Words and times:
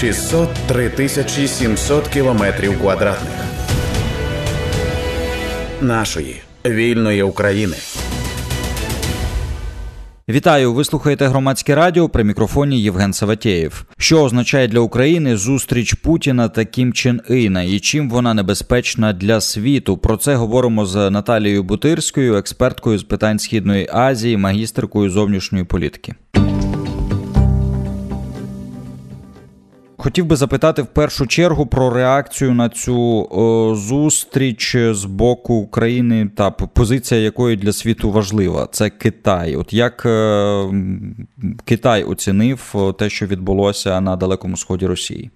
603 0.00 0.88
тисячі 0.90 1.48
700 1.48 2.08
кілометрів 2.08 2.80
квадратних 2.80 3.32
нашої 5.80 6.36
вільної 6.66 7.22
України. 7.22 7.76
Вітаю! 10.28 10.72
Ви 10.72 10.84
слухаєте 10.84 11.26
громадське 11.26 11.74
радіо 11.74 12.08
при 12.08 12.24
мікрофоні 12.24 12.82
Євген 12.82 13.12
Саватєєв. 13.12 13.84
Що 13.98 14.22
означає 14.22 14.68
для 14.68 14.80
України 14.80 15.36
зустріч 15.36 15.94
Путіна 15.94 16.48
та 16.48 16.64
Кім 16.64 16.92
Чен 16.92 17.20
Іна 17.28 17.62
і 17.62 17.80
чим 17.80 18.10
вона 18.10 18.34
небезпечна 18.34 19.12
для 19.12 19.40
світу? 19.40 19.96
Про 19.96 20.16
це 20.16 20.34
говоримо 20.34 20.86
з 20.86 21.10
Наталією 21.10 21.62
Бутирською, 21.62 22.36
експерткою 22.36 22.98
з 22.98 23.02
питань 23.02 23.38
східної 23.38 23.88
Азії, 23.92 24.36
магістеркою 24.36 25.10
зовнішньої 25.10 25.64
політики. 25.64 26.14
Хотів 30.00 30.26
би 30.26 30.36
запитати 30.36 30.82
в 30.82 30.86
першу 30.86 31.26
чергу 31.26 31.66
про 31.66 31.90
реакцію 31.90 32.54
на 32.54 32.68
цю 32.68 33.28
о, 33.30 33.74
зустріч 33.74 34.76
з 34.76 35.04
боку 35.04 35.54
України 35.54 36.30
та 36.36 36.50
позиція 36.50 37.20
якої 37.20 37.56
для 37.56 37.72
світу 37.72 38.10
важлива. 38.10 38.68
Це 38.72 38.90
Китай. 38.90 39.56
От 39.56 39.72
як 39.72 40.06
е, 40.06 40.64
Китай 41.64 42.04
оцінив 42.04 42.74
те, 42.98 43.10
що 43.10 43.26
відбулося 43.26 44.00
на 44.00 44.16
далекому 44.16 44.56
сході 44.56 44.86
Росії? 44.86 45.30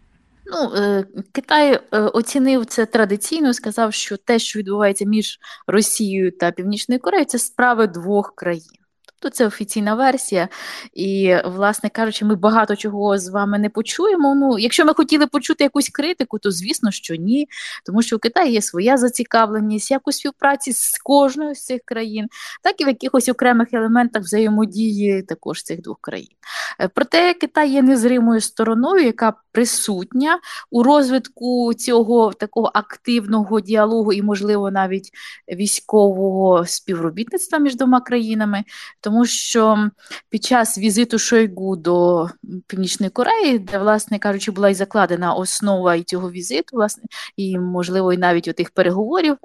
Ну, 0.47 0.83
е, 0.83 1.05
Китай 1.33 1.81
е, 1.93 2.01
оцінив 2.01 2.67
це 2.67 2.87
традиційно, 2.87 3.55
сказав, 3.55 3.95
що 3.95 4.17
те, 4.17 4.39
що 4.39 4.59
відбувається 4.59 5.05
між 5.05 5.39
Росією 5.67 6.33
та 6.33 6.51
Північною 6.51 7.01
Кореєю, 7.01 7.27
це 7.27 7.39
справи 7.39 7.87
двох 7.87 8.35
країн 8.35 8.82
то 9.23 9.31
це 9.31 9.47
офіційна 9.47 9.95
версія. 9.95 10.49
І, 10.95 11.37
власне 11.45 11.91
кажучи, 11.91 12.25
ми 12.25 12.35
багато 12.35 12.77
чого 12.77 13.19
з 13.19 13.29
вами 13.29 13.59
не 13.59 13.69
почуємо. 13.69 14.35
Ну, 14.35 14.59
якщо 14.59 14.85
ми 14.85 14.95
хотіли 14.95 15.27
почути 15.27 15.65
якусь 15.65 15.89
критику, 15.89 16.39
то 16.39 16.51
звісно, 16.51 16.91
що 16.91 17.15
ні. 17.15 17.49
Тому 17.87 18.03
що 18.03 18.17
у 18.17 18.19
Китаї 18.19 18.53
є 18.53 18.63
своя 18.63 18.97
зацікавленість, 18.97 19.91
як 19.91 20.09
у 20.09 20.13
співпраці 20.13 20.73
з 20.73 20.99
кожною 20.99 21.55
з 21.55 21.65
цих 21.65 21.81
країн, 21.85 22.29
так 22.63 22.81
і 22.81 22.85
в 22.85 22.89
якихось 22.89 23.29
окремих 23.29 23.69
елементах 23.73 24.23
взаємодії 24.23 25.23
також 25.23 25.63
цих 25.63 25.83
двох 25.83 25.99
країн. 26.01 26.37
Е, 26.81 26.89
проте 26.95 27.35
Китай 27.35 27.71
є 27.71 27.83
незримою 27.83 28.41
стороною, 28.41 29.05
яка 29.05 29.33
присутня 29.53 30.41
у 30.71 30.83
розвитку 30.83 31.75
цього 31.75 32.33
такого 32.33 32.71
активного 32.75 33.61
діалогу 33.61 34.13
і, 34.13 34.23
можливо, 34.23 34.71
навіть 34.71 35.11
військового 35.49 36.67
співробітництва 36.67 37.59
між 37.59 37.77
двома 37.77 38.01
країнами 38.01 38.65
тому 39.01 39.27
що 39.27 39.91
під 40.31 40.45
час 40.45 40.79
візиту 40.79 41.19
Шойгу 41.19 41.77
до 41.77 42.29
Північної 42.67 43.11
Кореї, 43.11 43.59
де, 43.59 43.79
власне 43.79 44.19
кажучи, 44.19 44.51
була 44.51 44.69
і 44.69 44.75
закладена 44.75 45.35
основа 45.35 45.95
і 45.95 46.03
цього 46.03 46.31
візиту, 46.31 46.77
власне, 46.77 47.05
і, 47.37 47.59
можливо, 47.59 48.13
і 48.13 48.19
навіть 48.19 48.49
отих 48.49 48.71
переговорів, 48.71 49.37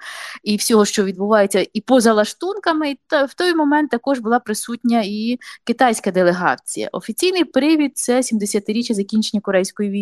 і 0.43 0.57
всього, 0.57 0.85
що 0.85 1.03
відбувається, 1.03 1.67
і 1.73 1.81
поза 1.81 2.13
лаштунками, 2.13 2.91
і 2.91 2.99
в 3.27 3.33
той 3.33 3.55
момент 3.55 3.91
також 3.91 4.19
була 4.19 4.39
присутня 4.39 5.01
і 5.05 5.39
китайська 5.63 6.11
делегація. 6.11 6.89
Офіційний 6.91 7.43
привід 7.43 7.97
це 7.97 8.17
70-річчя 8.17 8.93
закінчення 8.93 9.41
Корейської 9.41 9.89
війни. 9.89 9.96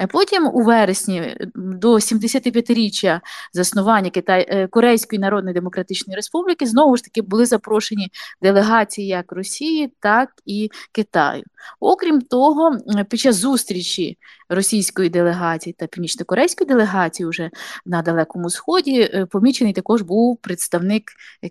Е, 0.00 0.06
потім 0.06 0.50
у 0.52 0.62
вересні 0.62 1.36
до 1.54 1.94
75-річчя 1.94 3.20
заснування 3.52 4.10
Китай 4.10 4.46
е, 4.48 4.66
Корейської 4.66 5.18
Народної 5.18 5.54
Демократичної 5.54 6.16
Республіки 6.16 6.66
знову 6.66 6.96
ж 6.96 7.04
таки 7.04 7.22
були 7.22 7.46
запрошені 7.46 8.08
делегації 8.42 9.06
як 9.06 9.32
Росії, 9.32 9.92
так 10.00 10.30
і 10.46 10.70
Китаю. 10.92 11.42
Окрім 11.80 12.20
того, 12.20 12.78
під 13.10 13.20
час 13.20 13.36
зустрічі 13.36 14.18
російської 14.48 15.08
делегації 15.08 15.72
та 15.78 15.86
північно-корейської 15.86 16.68
делегації 16.68 17.28
вже 17.28 17.50
на 17.86 18.02
Далекому 18.02 18.50
Сході 18.50 19.00
е, 19.00 19.26
помічений 19.26 19.72
також 19.72 20.02
був 20.02 20.36
представник 20.36 21.02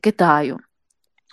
Китаю. 0.01 0.59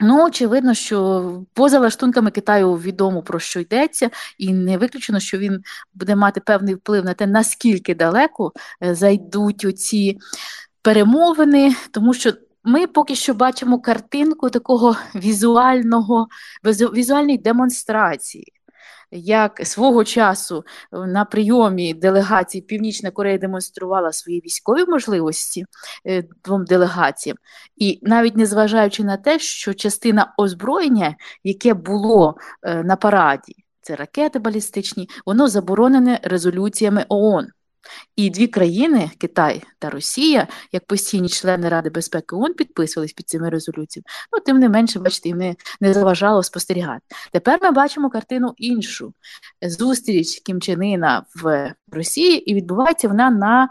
Ну, 0.01 0.27
очевидно, 0.27 0.75
що 0.75 1.43
поза 1.55 1.79
лаштунками 1.79 2.31
Китаю 2.31 2.73
відомо 2.75 3.23
про 3.23 3.39
що 3.39 3.61
йдеться, 3.61 4.11
і 4.39 4.53
не 4.53 4.79
виключено, 4.79 5.21
що 5.21 5.39
він 5.39 5.63
буде 5.95 6.17
мати 6.17 6.41
певний 6.41 6.75
вплив 6.75 7.05
на 7.05 7.15
те, 7.15 7.27
наскільки 7.27 7.95
далеко 7.95 8.53
е, 8.83 8.95
зайдуть 8.95 9.65
оці 9.65 10.19
перемовини, 10.83 11.75
тому 11.91 12.15
що. 12.15 12.33
Ми 12.67 12.87
поки 12.87 13.15
що 13.15 13.35
бачимо 13.35 13.81
картинку 13.81 14.51
такого 14.51 14.97
візуального 15.15 16.29
візуальної 16.65 17.39
демонстрації 17.39 18.53
як 19.11 19.61
свого 19.67 20.05
часу 20.05 20.65
е, 20.93 20.99
на 20.99 21.25
прийомі 21.25 21.95
делегації 21.95 22.63
Північна 22.63 23.11
Корея 23.11 23.39
демонструвала 23.39 24.13
свої 24.13 24.41
військові 24.41 24.85
можливості 24.85 25.65
е, 26.07 26.25
двом 26.45 26.65
делегаціям, 26.65 27.37
і 27.77 27.99
навіть 28.03 28.37
незважаючи 28.37 29.05
на 29.05 29.17
те, 29.17 29.39
що 29.39 29.75
частина 29.75 30.35
озброєння, 30.39 31.17
яке 31.45 31.75
було 31.75 32.37
е, 32.63 32.85
на 32.85 32.97
параді, 32.97 33.55
це 33.81 33.97
ракети 33.97 34.39
балістичні, 34.39 35.09
воно 35.27 35.49
заборонене 35.49 36.21
резолюціями 36.23 37.07
ООН. 37.09 37.47
І 38.17 38.31
дві 38.31 38.47
країни, 38.47 39.11
Китай 39.19 39.63
та 39.79 39.91
Росія, 39.91 40.49
як 40.73 40.87
постійні 40.87 41.29
члени 41.29 41.69
Ради 41.69 41.91
безпеки 41.91 42.37
ООН, 42.37 42.55
підписувались 42.55 43.13
під 43.13 43.29
цими 43.29 43.51
резолюціями. 43.51 44.05
Ну, 44.33 44.41
тим 44.47 44.59
не 44.59 44.69
менше, 44.69 44.99
бачите, 44.99 45.29
їм 45.29 45.39
не, 45.39 45.57
не 45.81 45.95
заважало 45.95 46.43
спостерігати. 46.43 47.01
Тепер 47.33 47.59
ми 47.63 47.71
бачимо 47.71 48.11
картину 48.11 48.55
іншу 48.57 49.15
зустріч 49.63 50.41
Кімчинина 50.41 51.25
в 51.43 51.75
Росії, 51.93 52.51
і 52.51 52.55
відбувається 52.55 53.09
вона 53.09 53.31
на 53.31 53.69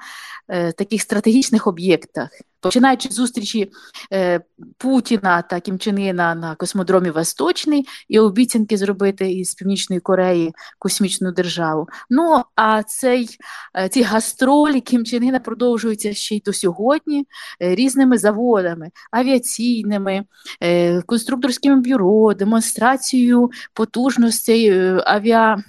е, 0.47 0.71
таких 0.71 1.01
стратегічних 1.01 1.67
об'єктах 1.67 2.29
починаючи 2.63 3.09
з 3.09 3.13
зустрічі 3.13 3.71
е, 4.13 4.41
Путіна 4.77 5.41
та 5.41 5.59
Кімчинина 5.59 6.35
на 6.35 6.55
космодромі 6.55 7.09
Восточний 7.09 7.87
і 8.09 8.19
обіцянки 8.19 8.77
зробити 8.77 9.31
із 9.31 9.55
Північної 9.55 9.99
Кореї 9.99 10.53
космічну 10.79 11.31
державу. 11.31 11.87
Ну 12.09 12.43
а 12.55 12.83
цей 12.83 13.29
е, 13.77 13.89
ці 13.89 14.01
гастролі 14.01 14.81
Кімчинина 14.81 15.39
продовжуються 15.39 16.13
ще 16.13 16.35
й 16.35 16.41
до 16.45 16.53
сьогодні 16.53 17.27
е, 17.61 17.75
різними 17.75 18.17
заводами, 18.17 18.91
авіаційними, 19.11 20.23
е, 20.61 21.01
конструкторським 21.01 21.81
бюро, 21.81 22.33
демонстрацією 22.33 23.51
потужностей 23.73 24.69
е, 24.69 25.03
авіа 25.05 25.63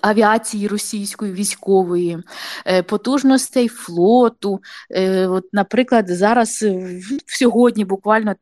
авіації 0.00 0.68
російської 0.68 1.32
військової, 1.32 2.18
е, 2.66 2.82
потужностей 2.82 3.68
флоту. 3.68 4.60
Е, 4.90 5.26
от, 5.26 5.44
Наприклад, 5.52 6.08
зараз 6.08 6.62
е, 6.62 7.00
сьогодні 7.26 7.84
буквально 7.84 8.34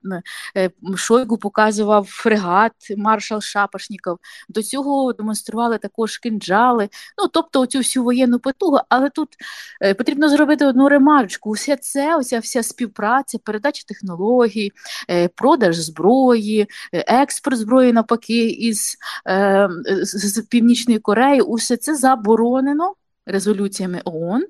Шойгу 0.97 1.39
показував 1.39 2.07
фрегат 2.09 2.73
маршал 2.97 3.41
Шапошніков. 3.41 4.19
До 4.49 4.63
цього 4.63 5.13
демонстрували 5.13 5.79
також 5.79 6.19
кинджали. 6.19 6.89
Ну, 7.19 7.29
тобто 7.29 7.61
оцю 7.61 7.79
всю 7.79 8.05
воєнну 8.05 8.39
потугу, 8.39 8.79
але 8.89 9.11
тут 9.11 9.29
потрібно 9.99 10.29
зробити 10.29 10.67
одну 10.67 10.89
ремарочку. 10.89 11.51
Усе 11.51 11.77
це, 11.77 12.17
оця 12.17 12.39
вся 12.39 12.63
співпраця, 12.63 13.39
передача 13.39 13.85
технологій, 13.89 14.73
продаж 15.35 15.77
зброї, 15.77 16.67
експорт 16.93 17.59
зброї 17.59 17.93
навпаки 17.93 18.49
із 18.49 18.97
з 20.03 20.43
Північної 20.51 21.01
Кореї, 21.07 21.41
усе 21.41 21.77
це 21.77 21.95
заборонено 21.95 22.95
резолюціями 23.27 24.01
ООН, 24.05 24.45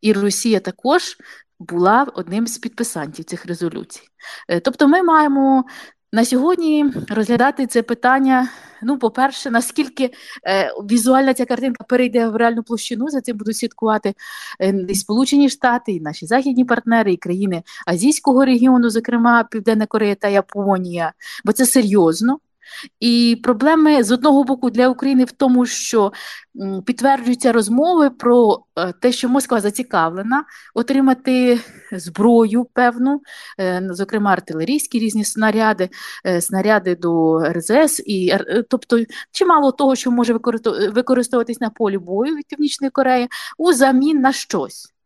і 0.00 0.12
Росія 0.12 0.60
також 0.60 1.16
була 1.60 2.06
одним 2.14 2.46
з 2.46 2.58
підписантів 2.58 3.24
цих 3.24 3.46
резолюцій. 3.46 4.02
Е, 4.48 4.60
тобто, 4.60 4.88
ми 4.88 5.02
маємо 5.02 5.64
на 6.12 6.24
сьогодні 6.24 6.86
розглядати 7.08 7.66
це 7.66 7.82
питання. 7.82 8.48
Ну, 8.82 8.98
по-перше, 8.98 9.50
наскільки 9.50 10.10
е, 10.46 10.72
візуальна 10.90 11.34
ця 11.34 11.44
картинка 11.44 11.84
перейде 11.84 12.28
в 12.28 12.36
реальну 12.36 12.62
площину, 12.62 13.08
за 13.08 13.20
цим 13.20 13.36
будуть 13.36 13.56
слідкувати 13.56 14.14
е, 14.60 14.84
і 14.88 14.94
Сполучені 14.94 15.48
Штати, 15.48 15.92
і 15.92 16.00
наші 16.00 16.26
західні 16.26 16.64
партнери, 16.64 17.12
і 17.12 17.16
країни 17.16 17.62
Азійського 17.86 18.44
регіону, 18.44 18.90
зокрема 18.90 19.44
Південна 19.44 19.86
Корея 19.86 20.14
та 20.14 20.28
Японія, 20.28 21.12
бо 21.44 21.52
це 21.52 21.66
серйозно. 21.66 22.38
І 23.00 23.40
проблеми 23.42 24.02
з 24.02 24.12
одного 24.12 24.44
боку 24.44 24.70
для 24.70 24.88
України 24.88 25.24
в 25.24 25.32
тому, 25.32 25.66
що 25.66 26.12
підтверджуються 26.86 27.52
розмови 27.52 28.10
про 28.10 28.64
е, 28.76 28.92
те, 28.92 29.12
що 29.12 29.28
Москва 29.28 29.60
зацікавлена 29.60 30.44
отримати 30.74 31.60
зброю 31.92 32.64
певну, 32.64 33.20
е, 33.60 33.88
зокрема 33.90 34.32
артилерійські 34.32 34.98
різні 34.98 35.24
снаряди, 35.24 35.88
е, 36.26 36.40
снаряди 36.40 36.96
до 36.96 37.40
РЗС, 37.44 38.02
і 38.06 38.32
тобто 38.70 38.98
чимало 39.32 39.72
того, 39.72 39.96
що 39.96 40.10
може 40.10 40.32
використовуватись 40.92 41.60
на 41.60 41.70
полі 41.70 41.98
бою 41.98 42.34
від 42.34 42.46
Північної 42.46 42.90
Кореї, 42.90 43.28
у 43.58 43.72
замін 43.72 44.20
на 44.20 44.32
щось. 44.32 44.97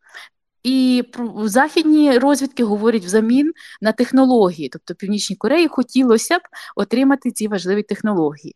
І 0.63 1.03
західні 1.43 2.17
розвідки 2.17 2.63
говорять 2.63 3.05
взамін 3.05 3.53
на 3.81 3.91
технології, 3.91 4.69
тобто 4.69 4.95
Північній 4.95 5.35
Кореї 5.35 5.67
хотілося 5.67 6.37
б 6.37 6.41
отримати 6.75 7.31
ці 7.31 7.47
важливі 7.47 7.83
технології. 7.83 8.55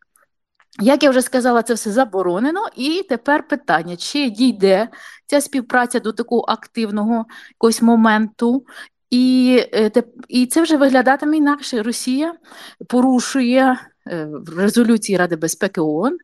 Як 0.79 1.03
я 1.03 1.09
вже 1.09 1.21
сказала, 1.21 1.63
це 1.63 1.73
все 1.73 1.91
заборонено, 1.91 2.61
і 2.75 3.05
тепер 3.09 3.47
питання: 3.47 3.95
чи 3.95 4.29
дійде 4.29 4.89
ця 5.25 5.41
співпраця 5.41 5.99
до 5.99 6.13
такого 6.13 6.45
активного 6.47 7.25
якогось 7.49 7.81
моменту, 7.81 8.65
і 9.09 9.57
е, 9.73 9.91
і 10.27 10.45
це 10.45 10.61
вже 10.61 10.77
виглядатиме 10.77 11.37
інакше. 11.37 11.83
Росія 11.83 12.33
порушує 12.87 13.77
е, 14.07 14.29
резолюції 14.57 15.17
Ради 15.17 15.35
безпеки 15.35 15.81
ООН, 15.81 16.17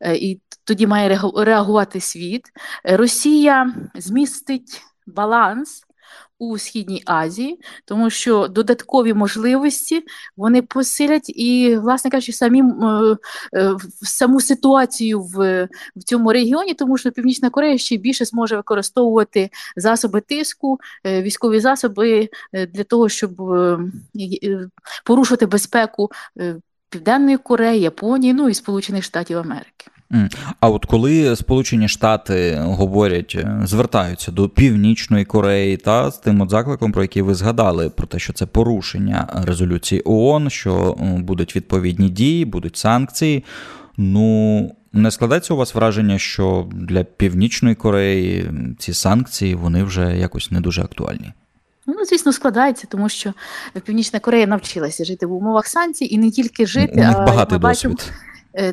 е, 0.00 0.16
і 0.16 0.40
тоді 0.64 0.86
має 0.86 1.20
реагувати 1.36 2.00
світ. 2.00 2.42
Росія 2.84 3.74
змістить 3.94 4.82
баланс 5.06 5.86
у 6.38 6.58
Східній 6.58 7.02
Азії, 7.06 7.60
тому 7.84 8.10
що 8.10 8.48
додаткові 8.48 9.14
можливості 9.14 10.04
вони 10.36 10.62
посилять 10.62 11.28
і, 11.28 11.76
власне 11.76 12.10
кажучи, 12.10 12.32
самі 12.32 12.60
е, 12.62 13.16
е, 13.54 13.76
саму 14.02 14.40
ситуацію 14.40 15.20
в 15.20 15.68
в 15.96 16.02
цьому 16.04 16.32
регіоні, 16.32 16.74
тому 16.74 16.98
що 16.98 17.12
Північна 17.12 17.50
Корея 17.50 17.78
ще 17.78 17.96
більше 17.96 18.24
зможе 18.24 18.56
використовувати 18.56 19.50
засоби 19.76 20.20
тиску, 20.20 20.78
е, 21.06 21.22
військові 21.22 21.60
засоби 21.60 22.28
для 22.52 22.84
того, 22.84 23.08
щоб 23.08 23.36
порушувати 25.04 25.46
безпеку 25.46 26.10
Південної 26.90 27.36
Кореї, 27.36 27.80
Японії, 27.80 28.34
ну 28.34 28.48
і 28.48 28.54
Сполучених 28.54 29.04
Штатів 29.04 29.38
Америки. 29.38 29.86
А 30.60 30.68
от 30.68 30.84
коли 30.84 31.36
Сполучені 31.36 31.88
Штати 31.88 32.58
говорять, 32.60 33.36
е, 33.38 33.60
звертаються 33.64 34.32
до 34.32 34.48
Північної 34.48 35.24
Кореї 35.24 35.76
та 35.76 36.10
з 36.10 36.18
тим 36.18 36.40
от 36.40 36.50
закликом, 36.50 36.92
про 36.92 37.02
який 37.02 37.22
ви 37.22 37.34
згадали, 37.34 37.90
про 37.90 38.06
те, 38.06 38.18
що 38.18 38.32
це 38.32 38.46
порушення 38.46 39.42
резолюції 39.46 40.02
ООН, 40.04 40.50
що 40.50 40.96
будуть 41.18 41.56
відповідні 41.56 42.08
дії, 42.08 42.44
будуть 42.44 42.76
санкції. 42.76 43.44
Ну 43.96 44.76
не 44.92 45.10
складається 45.10 45.54
у 45.54 45.56
вас 45.56 45.74
враження, 45.74 46.18
що 46.18 46.68
для 46.72 47.04
Північної 47.04 47.74
Кореї 47.74 48.50
ці 48.78 48.94
санкції 48.94 49.54
вони 49.54 49.84
вже 49.84 50.16
якось 50.16 50.50
не 50.50 50.60
дуже 50.60 50.82
актуальні? 50.82 51.32
Ну, 51.86 52.04
звісно, 52.04 52.32
складається, 52.32 52.86
тому 52.90 53.08
що 53.08 53.32
Північна 53.84 54.20
Корея 54.20 54.46
навчилася 54.46 55.04
жити 55.04 55.26
в 55.26 55.32
умовах 55.32 55.66
санкцій 55.66 56.04
і 56.04 56.18
не 56.18 56.30
тільки 56.30 56.66
жити, 56.66 57.00
а 57.00 57.12
багатий 57.12 57.58
досвід. 57.58 57.90
Бачимо, 57.90 57.94
Е, 57.94 58.25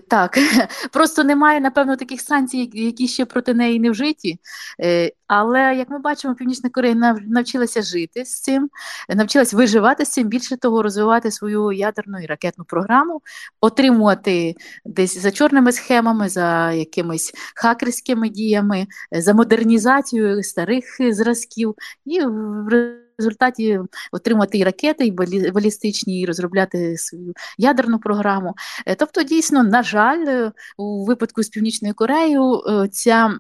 так, 0.08 0.38
просто 0.92 1.24
немає, 1.24 1.60
напевно, 1.60 1.96
таких 1.96 2.22
санкцій, 2.22 2.70
які 2.74 3.08
ще 3.08 3.26
проти 3.26 3.54
неї 3.54 3.80
не 3.80 3.92
вжиті. 3.92 4.40
Е, 4.82 5.12
але 5.28 5.76
як 5.76 5.90
ми 5.90 6.00
бачимо, 6.00 6.36
Північна 6.36 6.70
Корея 6.70 7.18
навчилася 7.28 7.82
жити 7.82 8.26
з 8.26 8.42
цим, 8.42 8.70
навчилася 9.10 9.58
виживати 9.58 10.06
з 10.06 10.10
цим, 10.10 10.28
більше 10.28 10.58
того, 10.58 10.84
розвивати 10.84 11.32
свою 11.32 11.72
ядерну 11.72 12.20
і 12.20 12.26
ракетну 12.26 12.66
програму, 12.66 13.22
отримувати 13.62 14.56
десь 14.86 15.18
за 15.18 15.32
чорними 15.32 15.72
схемами, 15.72 16.30
за 16.30 16.72
якимись 16.72 17.34
хакерськими 17.56 18.30
діями, 18.30 18.88
за 19.12 19.34
модернізацією 19.34 20.44
старих 20.44 20.86
зразків 21.12 21.76
і 22.06 22.20
в 22.26 23.03
результаті 23.18 23.80
отримати 24.12 24.58
і 24.58 24.64
ракети, 24.64 25.06
і 25.06 25.12
балістичні, 25.52 26.22
і 26.22 26.26
розробляти 26.26 26.98
свою 26.98 27.34
ядерну 27.58 28.00
програму. 28.00 28.56
Е, 28.86 28.96
тобто, 28.96 29.24
дійсно, 29.24 29.64
на 29.64 29.84
жаль, 29.84 30.26
е, 30.28 30.52
у 30.78 31.06
випадку 31.06 31.44
з 31.44 31.50
Північною 31.50 31.94
Кореєю 31.94 32.64
е, 32.68 32.88
ця 32.88 33.34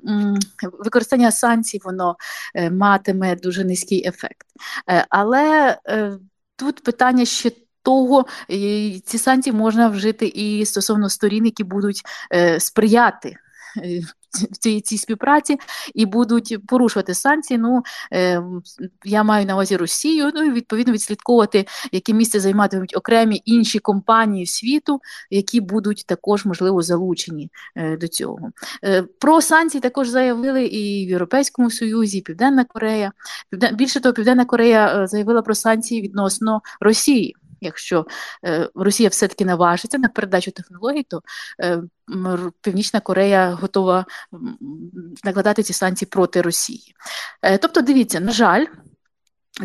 використання 0.79 1.31
санкцій 1.31 1.79
воно 1.83 2.15
матиме 2.71 3.35
дуже 3.35 3.63
низький 3.63 4.07
ефект. 4.07 4.47
Але 5.09 5.77
тут 6.55 6.83
питання 6.83 7.25
ще. 7.25 7.51
Того 7.85 8.25
ці 9.05 9.17
санкції 9.17 9.53
можна 9.53 9.87
вжити 9.87 10.25
і 10.25 10.65
стосовно 10.65 11.09
сторін, 11.09 11.45
які 11.45 11.63
будуть 11.63 12.01
сприяти 12.59 13.35
в 14.51 14.57
цій 14.83 14.97
співпраці 14.97 15.57
і 15.93 16.05
будуть 16.05 16.67
порушувати 16.67 17.13
санкції. 17.13 17.57
Ну 17.57 17.83
е, 18.13 18.43
я 19.05 19.23
маю 19.23 19.45
на 19.45 19.53
увазі 19.53 19.77
Росію. 19.77 20.31
Ну 20.35 20.43
і 20.43 20.51
відповідно 20.51 20.93
відслідковувати, 20.93 21.65
яке 21.91 22.13
місце 22.13 22.39
займатимуть 22.39 22.97
окремі 22.97 23.41
інші 23.45 23.79
компанії 23.79 24.45
світу, 24.45 25.01
які 25.29 25.61
будуть 25.61 26.03
також 26.07 26.45
можливо 26.45 26.81
залучені 26.81 27.49
е, 27.75 27.97
до 27.97 28.07
цього. 28.07 28.51
Е, 28.83 29.03
про 29.19 29.41
санкції 29.41 29.81
також 29.81 30.07
заявили 30.07 30.65
і 30.65 31.05
в 31.05 31.09
Європейському 31.09 31.71
Союзі, 31.71 32.17
і 32.17 32.21
Південна 32.21 32.63
Корея. 32.63 33.11
Більше 33.73 33.99
того, 33.99 34.13
Південна 34.13 34.45
Корея 34.45 35.07
заявила 35.07 35.41
про 35.41 35.55
санкції 35.55 36.01
відносно 36.01 36.61
Росії. 36.79 37.35
Якщо 37.63 38.05
е, 38.45 38.69
Росія 38.75 39.09
все-таки 39.09 39.45
наважиться 39.45 39.97
на 39.97 40.09
передачу 40.09 40.51
технологій, 40.51 41.03
то 41.03 41.21
е, 41.61 41.81
Північна 42.61 42.99
Корея 42.99 43.51
готова 43.51 44.05
накладати 45.23 45.63
ці 45.63 45.73
санкції 45.73 46.09
проти 46.11 46.41
Росії. 46.41 46.95
Е, 47.41 47.57
тобто, 47.57 47.81
дивіться, 47.81 48.19
на 48.19 48.31
жаль. 48.31 48.65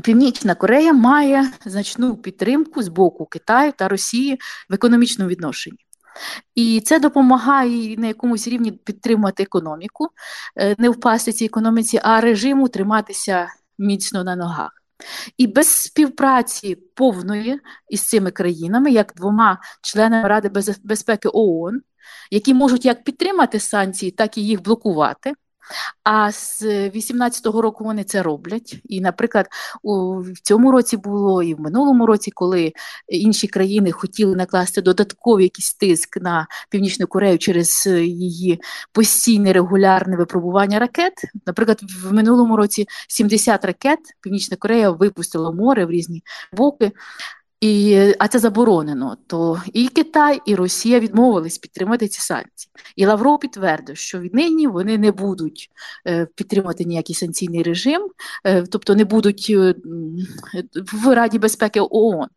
Північна 0.02 0.54
Корея 0.54 0.92
має 0.92 1.50
значну 1.64 2.16
підтримку 2.16 2.82
з 2.82 2.88
боку 2.88 3.26
Китаю 3.26 3.72
та 3.76 3.88
Росії 3.88 4.38
в 4.70 4.74
економічному 4.74 5.30
відношенні. 5.30 5.78
І 6.54 6.80
це 6.80 7.00
допомагає 7.00 7.96
на 7.96 8.06
якомусь 8.06 8.48
рівні 8.48 8.72
підтримувати 8.72 9.42
економіку, 9.42 10.08
не 10.78 10.88
впасти 10.88 11.32
цій 11.32 11.44
економіці, 11.44 12.00
а 12.02 12.20
режиму 12.20 12.68
триматися 12.68 13.48
міцно 13.78 14.24
на 14.24 14.36
ногах. 14.36 14.77
І 15.36 15.46
без 15.46 15.68
співпраці 15.68 16.74
повної 16.74 17.60
із 17.88 18.00
цими 18.08 18.30
країнами, 18.30 18.90
як 18.90 19.12
двома 19.16 19.58
членами 19.82 20.28
Ради 20.28 20.50
безпеки 20.82 21.28
ООН, 21.32 21.80
які 22.30 22.54
можуть 22.54 22.84
як 22.84 23.04
підтримати 23.04 23.60
санкції, 23.60 24.10
так 24.10 24.38
і 24.38 24.46
їх 24.46 24.62
блокувати. 24.62 25.34
А 26.04 26.32
з 26.32 26.62
18-го 26.62 27.62
року 27.62 27.84
вони 27.84 28.04
це 28.04 28.22
роблять. 28.22 28.80
І, 28.84 29.00
наприклад, 29.00 29.46
у 29.82 30.20
в 30.20 30.40
цьому 30.42 30.72
році 30.72 30.96
було 30.96 31.42
і 31.42 31.54
в 31.54 31.60
минулому 31.60 32.06
році, 32.06 32.30
коли 32.30 32.72
інші 33.08 33.46
країни 33.46 33.92
хотіли 33.92 34.36
накласти 34.36 34.82
додатковий 34.82 35.44
якийсь 35.44 35.74
тиск 35.74 36.16
на 36.16 36.46
Північну 36.70 37.06
Корею 37.06 37.38
через 37.38 37.86
її 37.86 38.60
постійне 38.92 39.52
регулярне 39.52 40.16
випробування 40.16 40.78
ракет. 40.78 41.12
Наприклад, 41.46 41.80
в 42.04 42.12
минулому 42.12 42.56
році 42.56 42.86
70 43.08 43.64
ракет 43.64 43.98
Північна 44.20 44.56
Корея 44.56 44.90
випустила 44.90 45.52
море 45.52 45.84
в 45.84 45.90
різні 45.90 46.22
боки. 46.52 46.92
І, 47.60 47.98
А 48.18 48.28
це 48.28 48.38
заборонено. 48.38 49.16
То 49.26 49.62
і 49.72 49.88
Китай, 49.88 50.40
і 50.46 50.54
Росія 50.54 51.00
відмовились 51.00 51.58
підтримати 51.58 52.08
ці 52.08 52.20
санкції. 52.20 52.70
І 52.96 53.06
Лавров 53.06 53.40
підтвердив, 53.40 53.96
що 53.96 54.20
віднині 54.20 54.66
вони 54.66 54.98
не 54.98 55.12
будуть 55.12 55.70
е, 56.06 56.26
підтримувати 56.34 56.84
ніякий 56.84 57.14
санкційний 57.14 57.62
режим, 57.62 58.08
е, 58.44 58.62
тобто 58.62 58.94
не 58.94 59.04
будуть 59.04 59.46
е, 59.50 59.74
в 60.92 61.14
Раді 61.14 61.38
безпеки 61.38 61.80
ООН. 61.90 62.28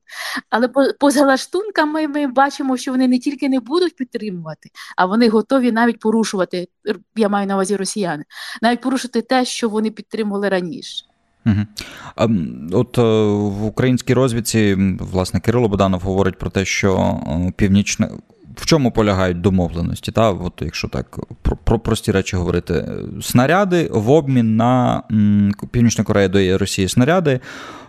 Але 0.49 0.67
по, 0.67 0.85
поза 0.99 1.25
лаштунками 1.25 2.07
ми 2.07 2.27
бачимо, 2.27 2.77
що 2.77 2.91
вони 2.91 3.07
не 3.07 3.19
тільки 3.19 3.49
не 3.49 3.59
будуть 3.59 3.95
підтримувати, 3.95 4.69
а 4.97 5.05
вони 5.05 5.29
готові 5.29 5.71
навіть 5.71 5.99
порушувати. 5.99 6.67
Я 7.15 7.29
маю 7.29 7.47
на 7.47 7.53
увазі 7.53 7.75
росіяни, 7.75 8.23
навіть 8.61 8.81
порушити 8.81 9.21
те, 9.21 9.45
що 9.45 9.69
вони 9.69 9.91
підтримували 9.91 10.49
раніше. 10.49 11.10
Угу. 11.45 12.29
От 12.71 12.97
е, 12.97 13.01
в 13.33 13.65
українській 13.65 14.13
розвідці 14.13 14.77
власне 14.99 15.39
Кирило 15.39 15.67
Боданов 15.67 16.01
говорить 16.01 16.37
про 16.37 16.49
те, 16.49 16.65
що 16.65 17.19
е, 17.27 17.53
північне. 17.55 18.09
В 18.55 18.65
чому 18.65 18.91
полягають 18.91 19.41
домовленості? 19.41 20.11
Та? 20.11 20.31
От 20.31 20.53
Якщо 20.61 20.87
так 20.87 21.19
про, 21.41 21.57
про 21.57 21.79
прості 21.79 22.11
речі 22.11 22.35
говорити, 22.35 22.85
снаряди 23.21 23.89
в 23.91 24.09
обмін 24.09 24.55
на 24.55 25.03
Північна 25.71 26.03
Корея 26.03 26.27
дає 26.27 26.57
Росії 26.57 26.87
снаряди, 26.87 27.31
Е, 27.33 27.80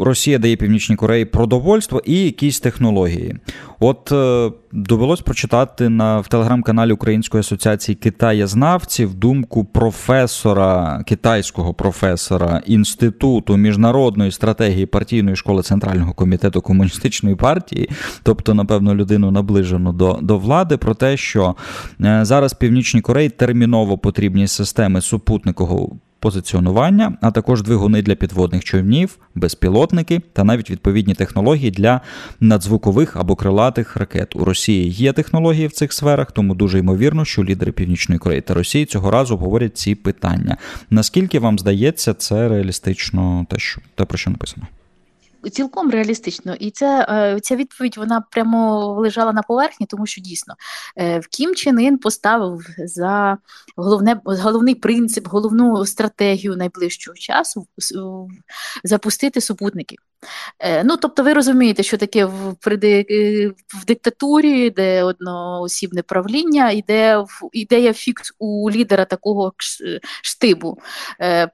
Росія 0.00 0.38
дає 0.38 0.56
Північній 0.56 0.96
Кореї 0.96 1.24
продовольство 1.24 2.02
і 2.04 2.24
якісь 2.24 2.60
технології. 2.60 3.36
От 3.80 4.12
е, 4.12 4.52
довелось 4.72 5.20
прочитати 5.20 5.88
на 5.88 6.20
в 6.20 6.28
телеграм-каналі 6.28 6.92
Української 6.92 7.40
асоціації 7.40 7.96
Китаєзнавців 7.96 9.14
думку 9.14 9.64
професора, 9.64 11.02
китайського 11.06 11.74
професора 11.74 12.62
Інституту 12.66 13.56
міжнародної 13.56 14.30
стратегії 14.30 14.86
партійної 14.86 15.36
школи 15.36 15.62
Центрального 15.62 16.12
комітету 16.12 16.60
комуністичної 16.60 17.36
партії, 17.36 17.90
тобто, 18.22 18.54
напевно, 18.54 18.94
людину 18.94 19.30
наближену 19.30 19.92
до, 19.92 20.18
до 20.22 20.38
влади, 20.38 20.76
про 20.76 20.94
те, 20.94 21.16
що 21.16 21.56
е, 22.00 22.20
зараз 22.22 22.54
Північній 22.54 23.00
Кореї 23.00 23.28
терміново 23.28 23.98
потрібні 23.98 24.48
системи 24.48 25.00
супутникового 25.00 25.96
позиціонування, 26.20 27.16
а 27.20 27.30
також 27.30 27.62
двигуни 27.62 28.02
для 28.02 28.14
підводних 28.14 28.64
човнів, 28.64 29.18
безпілотники 29.34 30.20
та 30.32 30.44
навіть 30.44 30.70
відповідні 30.70 31.14
технології 31.14 31.70
для 31.70 32.00
надзвукових 32.40 33.16
або 33.16 33.36
крилатих 33.36 33.96
ракет. 33.96 34.36
У 34.36 34.44
Росії 34.44 34.90
є 34.90 35.12
технології 35.12 35.66
в 35.66 35.72
цих 35.72 35.92
сферах, 35.92 36.32
тому 36.32 36.54
дуже 36.54 36.78
ймовірно, 36.78 37.24
що 37.24 37.44
лідери 37.44 37.72
Північної 37.72 38.18
Кореї 38.18 38.40
та 38.40 38.54
Росії 38.54 38.86
цього 38.86 39.10
разу 39.10 39.34
обговорять 39.34 39.78
ці 39.78 39.94
питання. 39.94 40.56
Наскільки 40.90 41.38
вам 41.38 41.58
здається, 41.58 42.14
це 42.14 42.48
реалістично 42.48 43.46
те, 43.50 43.58
що 43.58 43.80
те, 43.94 44.04
про 44.04 44.18
що 44.18 44.30
написано? 44.30 44.66
Цілком 45.52 45.90
реалістично, 45.90 46.54
і 46.54 46.70
це 46.70 47.06
е, 47.08 47.40
ця 47.40 47.56
відповідь 47.56 47.96
вона 47.96 48.20
прямо 48.30 48.86
лежала 48.86 49.32
на 49.32 49.42
поверхні, 49.42 49.86
тому 49.86 50.06
що 50.06 50.20
дійсно 50.20 50.54
е, 50.96 51.18
в 51.18 51.26
Кім 51.26 51.54
Чен 51.54 51.80
Ін 51.80 51.98
поставив 51.98 52.66
за 52.78 53.38
головне 53.76 54.20
головний 54.24 54.74
принцип, 54.74 55.28
головну 55.28 55.86
стратегію 55.86 56.56
найближчого 56.56 57.16
часу 57.16 57.66
запустити 58.84 59.40
супутники. 59.40 59.96
Е, 60.58 60.84
ну, 60.84 60.96
тобто, 60.96 61.22
ви 61.22 61.32
розумієте, 61.32 61.82
що 61.82 61.96
таке 61.96 62.24
в 62.24 62.56
в 63.68 63.84
диктатурі, 63.86 64.70
де 64.70 65.02
одноосібне 65.02 66.02
правління, 66.02 66.70
іде 66.70 67.24
ідея 67.52 67.92
фікс 67.92 68.32
у 68.38 68.70
лідера 68.70 69.04
такого 69.04 69.52
штибу. 70.22 70.78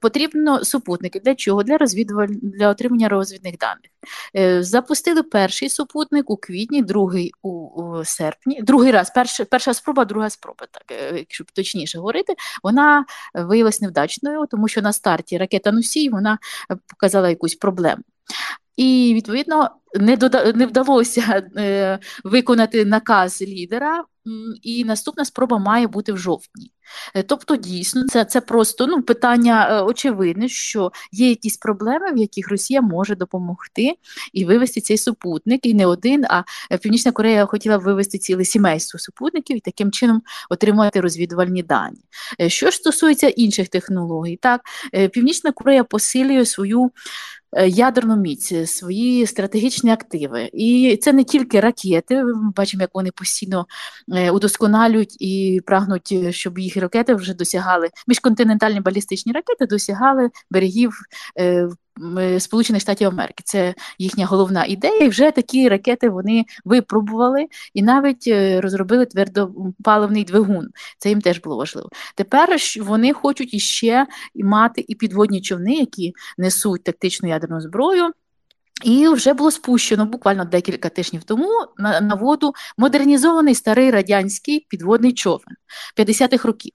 Потрібно 0.00 0.64
супутники. 0.64 1.21
Для 1.21 1.35
чого? 1.35 1.62
Для 1.62 1.78
розвідуваль 1.78 2.28
для 2.42 2.69
отримання 2.69 3.09
розвідних 3.09 3.59
даних. 3.59 3.92
Е, 4.37 4.62
запустили 4.62 5.23
перший 5.23 5.69
супутник 5.69 6.31
у 6.31 6.37
квітні, 6.37 6.83
другий 6.83 7.33
у, 7.42 8.04
серпні. 8.04 8.62
Другий 8.62 8.90
раз, 8.90 9.12
перша, 9.14 9.45
перша 9.45 9.75
спроба, 9.75 10.04
друга 10.04 10.31
спроба, 10.31 10.66
так, 10.71 10.85
е, 10.90 11.19
якщо 11.19 11.45
точніше 11.54 11.99
говорити, 11.99 12.35
вона 12.62 13.04
виявилась 13.35 13.81
невдачною, 13.81 14.47
тому 14.50 14.69
що 14.69 14.83
на 14.83 14.92
старті 14.92 15.38
ракета 15.38 15.73
Носій 15.73 16.09
вона 16.09 16.38
показала 16.87 17.28
якусь 17.28 17.54
проблему. 17.54 18.02
І 18.76 19.12
відповідно 19.14 19.71
не 20.01 20.17
дода 20.17 20.53
не 20.53 20.67
вдалося 20.67 21.43
е, 21.57 21.99
виконати 22.25 22.85
наказ 22.85 23.43
лідера, 23.43 24.05
і 24.63 24.85
наступна 24.85 25.25
спроба 25.25 25.59
має 25.59 25.87
бути 25.87 26.13
в 26.13 26.19
жовтні. 26.19 26.73
Е, 27.15 27.23
тобто, 27.23 27.57
дійсно, 27.57 28.05
це 28.09 28.25
це 28.25 28.41
просто 28.41 28.87
ну, 28.87 29.03
питання 29.03 29.69
е, 29.71 29.83
очевидне, 29.83 30.49
що 30.49 30.93
є 31.13 31.29
якісь 31.29 31.57
проблеми, 31.57 32.13
в 32.13 32.17
яких 32.17 32.51
Росія 32.51 32.81
може 32.81 33.17
допомогти 33.17 33.95
і 34.33 34.45
вивести 34.45 34.81
цей 34.81 34.99
супутник, 34.99 35.67
і 35.67 35.75
не 35.75 35.87
один, 35.87 36.25
а 36.25 36.43
е, 36.73 36.79
Північна 36.79 37.13
Корея 37.13 37.47
хотіла 37.47 37.77
вивести 37.77 38.19
ціле 38.19 38.45
сімейство 38.45 38.99
супутників 39.01 39.57
і 39.57 39.61
таким 39.61 39.91
чином 39.91 40.23
отримати 40.51 41.01
розвідувальні 41.01 41.63
дані. 41.63 42.01
Що 42.47 42.71
ж 42.71 42.77
стосується 42.77 43.29
інших 43.29 43.69
технологій, 43.69 44.37
так 44.37 44.61
Північна 45.13 45.53
Корея 45.53 45.85
посилює 45.85 46.47
свою 46.47 46.91
ядерну 47.67 48.17
міць, 48.17 48.71
свої 48.71 49.27
стратегічні 49.27 49.82
активи. 49.91 50.51
І 50.53 50.99
це 51.03 51.12
не 51.12 51.25
тільки 51.25 51.61
ракети. 51.61 52.25
Ми 52.25 52.53
бачимо, 52.57 52.81
як 52.81 52.91
вони 52.95 53.11
постійно 53.11 53.67
е, 54.12 54.31
удосконалюють 54.31 55.17
і 55.23 55.61
прагнуть, 55.67 56.15
щоб 56.31 56.59
їх 56.59 56.77
ракети 56.77 57.15
вже 57.15 57.35
досягали 57.35 57.91
міжконтинентальні 58.07 58.81
балістичні 58.81 59.33
ракети 59.33 59.67
досягали 59.67 60.31
берегів 60.51 60.93
Сполучених 62.39 62.83
Штатів 62.83 63.09
Америки. 63.09 63.43
Це 63.45 63.75
їхня 63.99 64.27
головна 64.27 64.65
ідея. 64.65 65.05
І 65.05 65.09
вже 65.09 65.31
такі 65.31 65.69
ракети 65.69 66.09
вони 66.09 66.45
випробували 66.65 67.47
і 67.75 67.83
навіть 67.83 68.25
е, 68.29 68.61
розробили 68.61 69.07
твердопаливний 69.07 70.25
двигун. 70.25 70.69
Це 70.99 71.09
їм 71.09 71.21
теж 71.21 71.41
було 71.41 71.57
важливо. 71.57 71.89
Тепер 72.15 72.57
вони 72.81 73.12
хочуть 73.12 73.55
іще 73.55 74.07
мати 74.35 74.85
і 74.89 74.95
підводні 74.95 75.41
човни, 75.41 75.75
які 75.75 76.12
несуть 76.39 76.85
тактичну 76.85 77.29
ядерну 77.29 77.61
зброю. 77.61 78.11
І 78.83 79.09
вже 79.09 79.35
було 79.35 79.51
спущено 79.51 80.07
буквально 80.07 80.45
декілька 80.45 80.89
тижнів 80.89 81.25
тому 81.25 81.49
на, 81.79 82.01
на 82.01 82.15
воду 82.15 82.55
модернізований 82.79 83.55
старий 83.55 83.91
радянський 83.91 84.67
підводний 84.69 85.12
човен 85.12 85.57
50-х 85.97 86.49
років. 86.49 86.73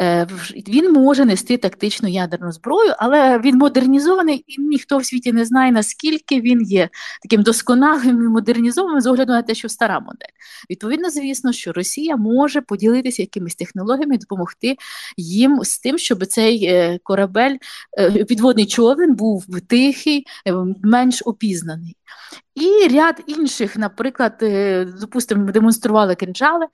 Е, 0.00 0.26
він 0.68 0.92
може 0.92 1.24
нести 1.24 1.56
тактичну 1.56 2.08
ядерну 2.08 2.52
зброю, 2.52 2.94
але 2.98 3.38
він 3.38 3.58
модернізований, 3.58 4.44
і 4.46 4.60
ніхто 4.60 4.98
в 4.98 5.04
світі 5.04 5.32
не 5.32 5.44
знає, 5.44 5.72
наскільки 5.72 6.40
він 6.40 6.62
є 6.62 6.88
таким 7.22 7.42
досконалим 7.42 8.22
і 8.22 8.28
модернізованим 8.28 9.00
з 9.00 9.06
огляду 9.06 9.32
на 9.32 9.42
те, 9.42 9.54
що 9.54 9.68
стара 9.68 10.00
модель. 10.00 10.34
Відповідно, 10.70 11.10
звісно, 11.10 11.52
що 11.52 11.72
Росія 11.72 12.16
може 12.16 12.60
поділитися 12.60 13.22
якимись 13.22 13.54
технологіями 13.54 14.18
допомогти 14.18 14.76
їм 15.16 15.60
з 15.64 15.78
тим, 15.78 15.98
щоб 15.98 16.26
цей 16.26 16.64
е, 16.64 16.98
корабель, 17.02 17.56
е, 17.98 18.24
підводний 18.24 18.66
човен 18.66 19.14
був 19.14 19.46
тихий, 19.68 20.26
менш 20.82 21.22
опізнаний. 21.24 21.96
І 22.60 22.88
ряд 22.88 23.22
інших, 23.26 23.76
наприклад, 23.76 24.38
е, 24.42 24.84
допустимо, 25.00 25.52
демонстрували 25.52 26.14
кинджали. 26.14 26.66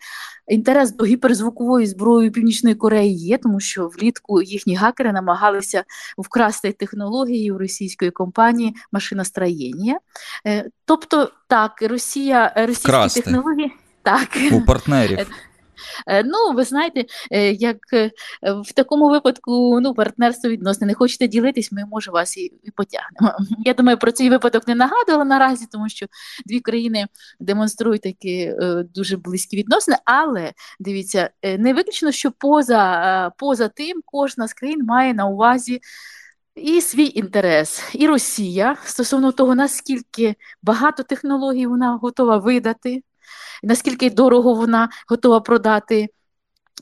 Інтерес 0.48 0.92
до 0.92 1.04
гіперзвукової 1.04 1.86
зброї 1.86 2.30
Північної 2.30 2.74
Кореї 2.74 3.16
є, 3.16 3.38
тому 3.38 3.60
що 3.60 3.88
влітку 3.88 4.42
їхні 4.42 4.76
гакери 4.76 5.12
намагалися 5.12 5.84
вкрасти 6.18 6.72
технології 6.72 7.52
у 7.52 7.58
російської 7.58 8.10
компанії 8.10 8.74
машиностроєння. 8.92 9.98
Е, 10.46 10.70
тобто, 10.84 11.30
так, 11.48 11.72
Росія 11.82 12.52
російські 12.56 12.88
Вкрасти. 12.88 13.20
технології 13.20 13.72
так 14.02 14.28
у 14.52 14.60
партнерів. 14.60 15.26
Е, 16.06 16.24
ну, 16.24 16.52
ви 16.54 16.64
знаєте, 16.64 17.04
е, 17.30 17.52
як 17.52 17.76
е, 17.92 18.10
в 18.42 18.72
такому 18.72 19.10
випадку 19.10 19.80
ну, 19.80 19.94
партнерство 19.94 20.50
відносне, 20.50 20.86
не 20.86 20.94
хочете 20.94 21.28
ділитись, 21.28 21.72
ми 21.72 21.84
може 21.90 22.10
вас 22.10 22.36
і, 22.36 22.52
і 22.62 22.70
потягнемо. 22.70 23.36
Я 23.64 23.74
думаю, 23.74 23.98
про 23.98 24.12
цей 24.12 24.30
випадок 24.30 24.68
не 24.68 24.74
нагадувала 24.74 25.24
наразі, 25.24 25.66
тому 25.72 25.88
що 25.88 26.06
дві 26.46 26.60
країни 26.60 27.06
демонструють 27.40 28.02
такі 28.02 28.54
дуже 28.94 29.16
близькі 29.16 29.56
відносини, 29.56 29.96
але 30.04 30.52
дивіться, 30.80 31.30
не 31.58 31.74
виключно, 31.74 32.12
що 32.12 32.30
поза, 32.30 33.32
поза 33.38 33.68
тим 33.68 34.00
кожна 34.04 34.48
з 34.48 34.54
країн 34.54 34.84
має 34.84 35.14
на 35.14 35.26
увазі. 35.26 35.80
І 36.54 36.80
свій 36.80 37.12
інтерес, 37.14 37.82
і 37.92 38.06
Росія 38.06 38.76
стосовно 38.84 39.32
того, 39.32 39.54
наскільки 39.54 40.34
багато 40.62 41.02
технологій 41.02 41.66
вона 41.66 41.96
готова 41.96 42.36
видати, 42.36 43.02
наскільки 43.62 44.10
дорого 44.10 44.54
вона 44.54 44.88
готова 45.08 45.40
продати 45.40 46.08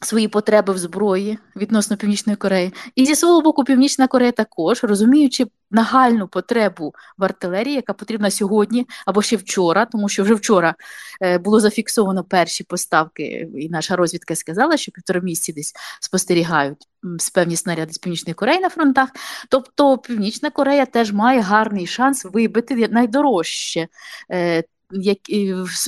свої 0.05 0.29
потреби 0.29 0.73
в 0.73 0.79
зброї 0.79 1.39
відносно 1.57 1.97
Північної 1.97 2.37
Кореї. 2.37 2.73
І 2.95 3.07
зі 3.07 3.15
свого 3.15 3.41
боку, 3.41 3.65
Північна 3.65 4.07
Корея 4.07 4.33
також, 4.33 4.85
розуміючи 4.85 5.47
нагальну 5.71 6.29
потребу 6.29 6.95
в 7.19 7.25
артилерії, 7.25 7.75
яка 7.75 7.93
потрібна 7.93 8.31
сьогодні 8.31 8.87
або 9.07 9.23
ще 9.23 9.37
вчора, 9.37 9.87
тому 9.87 10.09
що 10.09 10.23
вже 10.23 10.35
вчора 10.35 10.75
е, 11.23 11.39
було 11.39 11.61
зафіксовано 11.61 12.25
перші 12.25 12.65
поставки, 12.65 13.49
і 13.57 13.69
наша 13.69 13.97
розвідка 13.97 14.37
сказала, 14.37 14.77
що 14.77 14.93
півтора 14.93 15.21
місяці 15.21 15.53
десь 15.53 15.73
спостерігають 16.01 16.89
певні 17.35 17.57
снаряди 17.57 17.93
з 17.93 17.99
Північної 17.99 18.35
Кореї 18.35 18.61
на 18.61 18.69
фронтах. 18.69 19.09
Тобто 19.49 19.99
Північна 19.99 20.51
Корея 20.51 20.87
теж 20.87 21.13
має 21.13 21.41
гарний 21.41 21.87
шанс 21.87 22.25
вибити 22.25 22.89
найдорожче 22.89 23.89
е, 24.31 24.65
як 24.93 25.19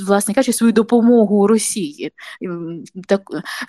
власне 0.06 0.34
кажучи, 0.34 0.52
свою 0.52 0.73
допомогу 0.73 1.46
Росії. 1.46 2.12
Так 3.08 3.20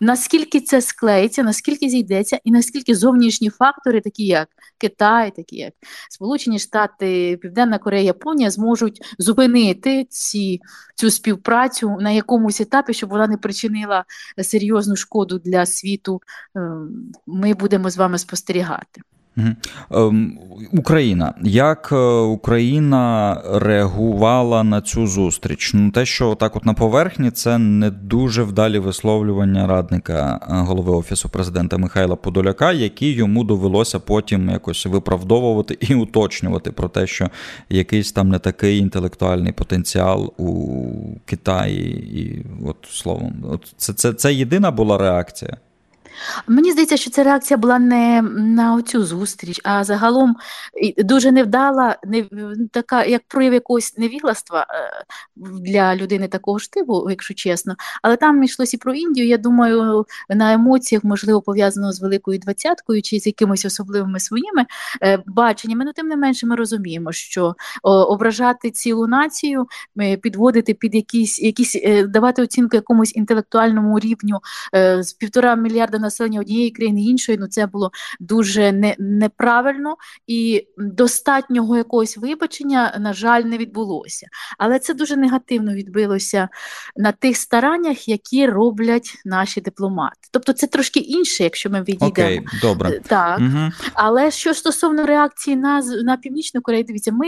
наскільки 0.02 0.62
це 0.62 0.82
склеїться, 0.82 1.44
наскільки 1.44 1.90
зійдеться, 1.90 2.40
і 2.44 2.52
наскільки 2.52 2.96
зовнішні 2.96 3.50
фактори, 3.50 4.02
такі 4.02 4.26
як 4.26 4.48
Китай, 4.78 5.36
такі 5.36 5.56
як 5.56 5.74
Сполучені 6.10 6.60
Штати, 6.60 7.38
Південна 7.42 7.78
Корея, 7.78 8.04
Японія, 8.04 8.52
зможуть 8.52 9.02
зупинити 9.20 10.06
ці, 10.10 10.62
цю 10.96 11.12
співпрацю 11.12 11.98
на 12.00 12.12
якомусь 12.12 12.62
етапі, 12.62 12.94
щоб 12.94 13.10
вона 13.10 13.28
не 13.28 13.38
причинила 13.38 14.06
серйозну 14.42 14.96
шкоду 14.96 15.40
для 15.40 15.66
світу. 15.66 16.22
Ем, 16.56 17.12
ми 17.28 17.54
будемо 17.54 17.90
з 17.90 17.98
вами 17.98 18.18
спостерігати. 18.18 19.02
Ем, 19.38 20.40
Україна. 20.72 21.34
Як 21.44 21.90
е, 21.92 21.96
Україна 22.20 23.42
реагувала 23.54 24.64
на 24.64 24.82
цю 24.82 25.08
зустріч? 25.08 25.72
Ну, 25.74 25.92
те, 25.92 26.06
що 26.06 26.36
так 26.36 26.56
от 26.56 26.66
на 26.66 26.74
поверхні, 26.74 27.32
це 27.32 27.58
не 27.58 27.92
дуже 27.92 28.44
вдалі 28.44 28.80
висловлювання 28.80 29.68
радника 29.68 30.40
е, 30.42 30.54
голови 30.54 30.92
офісу 30.92 31.30
президента 31.30 31.78
Михайла 31.78 32.16
Подоляка, 32.16 32.72
які 32.72 33.12
йому 33.12 33.44
довелося 33.44 34.00
потім 34.00 34.50
якось 34.50 34.86
виправдовувати 34.86 35.78
і 35.80 35.96
уточнювати 35.96 36.72
про 36.72 36.90
те, 36.90 37.08
що 37.08 37.30
якийсь 37.70 38.12
там 38.12 38.30
не 38.30 38.40
такий 38.40 38.78
інтелектуальний 38.78 39.52
потенціал 39.52 40.34
у 40.38 40.92
Китаї, 41.26 42.20
і 42.20 42.46
от 42.66 42.78
словом, 42.90 43.46
от 43.52 43.74
це, 43.78 43.94
це, 43.94 44.14
це 44.14 44.34
єдина 44.34 44.72
була 44.72 44.98
реакція. 44.98 45.58
Мені 46.48 46.72
здається, 46.72 46.98
що 46.98 47.12
ця 47.12 47.24
реакція 47.24 47.58
була 47.58 47.80
не 47.80 48.22
на 48.38 48.82
цю 48.82 49.06
зустріч, 49.06 49.62
а 49.64 49.84
загалом 49.84 50.36
дуже 50.98 51.32
невдала, 51.32 51.98
не 52.04 52.26
така, 52.72 53.04
як 53.04 53.22
прояв 53.28 53.54
якогось 53.54 53.98
невігластва 53.98 54.66
е, 54.70 55.04
для 55.36 55.96
людини 55.96 56.28
такого 56.28 56.60
ж 56.60 56.72
типу, 56.72 57.10
якщо 57.10 57.34
чесно. 57.34 57.76
Але 58.02 58.16
там 58.16 58.44
йшлося 58.44 58.78
і 58.78 58.80
про 58.80 58.94
Індію. 58.94 59.28
Я 59.28 59.38
думаю, 59.38 60.06
на 60.30 60.54
емоціях, 60.54 61.04
можливо, 61.04 61.42
пов'язано 61.42 61.92
з 61.92 62.02
великою 62.02 62.40
двадцяткою 62.40 63.02
чи 63.02 63.20
з 63.20 63.28
якимись 63.28 63.66
особливими 63.66 64.20
своїми 64.20 64.66
е, 65.02 65.24
баченнями. 65.26 65.86
Ну, 65.86 65.94
тим 65.94 66.08
не 66.08 66.18
менше, 66.18 66.48
ми 66.48 66.56
розуміємо, 66.56 67.12
що 67.12 67.56
ображати 67.84 68.72
цілу 68.72 69.08
націю, 69.08 69.68
е, 70.00 70.18
підводити 70.18 70.74
під 70.74 70.96
якісь 70.96 71.42
якісь 71.42 71.76
давати 72.08 72.42
оцінку 72.42 72.76
якомусь 72.76 73.16
інтелектуальному 73.16 74.00
рівню 74.00 74.40
з 75.00 75.14
півтора 75.14 75.56
мільярда 75.56 76.00
населення 76.06 76.40
однієї 76.40 76.72
країни 76.72 77.02
іншої, 77.02 77.38
ну 77.38 77.48
це 77.48 77.66
було 77.66 77.92
дуже 78.20 78.72
не, 78.72 78.96
неправильно 79.00 79.96
і 80.28 80.68
достатнього 80.78 81.78
якогось 81.78 82.18
вибачення, 82.18 82.98
на 83.00 83.14
жаль, 83.14 83.42
не 83.42 83.58
відбулося. 83.58 84.28
Але 84.58 84.80
це 84.80 84.94
дуже 84.94 85.16
негативно 85.16 85.74
відбилося 85.74 86.50
на 86.96 87.12
тих 87.12 87.38
стараннях, 87.38 88.08
які 88.08 88.46
роблять 88.46 89.22
наші 89.26 89.62
дипломати. 89.62 90.16
Тобто 90.32 90.54
це 90.54 90.68
трошки 90.68 91.00
інше, 91.00 91.44
якщо 91.44 91.70
ми 91.70 91.80
відійдемо. 91.82 92.10
Окей, 92.10 92.42
добре. 92.62 93.00
Так. 93.00 93.40
Угу. 93.40 93.72
Але 93.94 94.32
що 94.32 94.54
стосовно 94.54 95.06
реакції 95.06 95.56
на 95.56 95.82
на 95.82 96.18
Північну 96.18 96.62
Корею, 96.62 96.84
дивіться, 96.84 97.12
ми, 97.12 97.28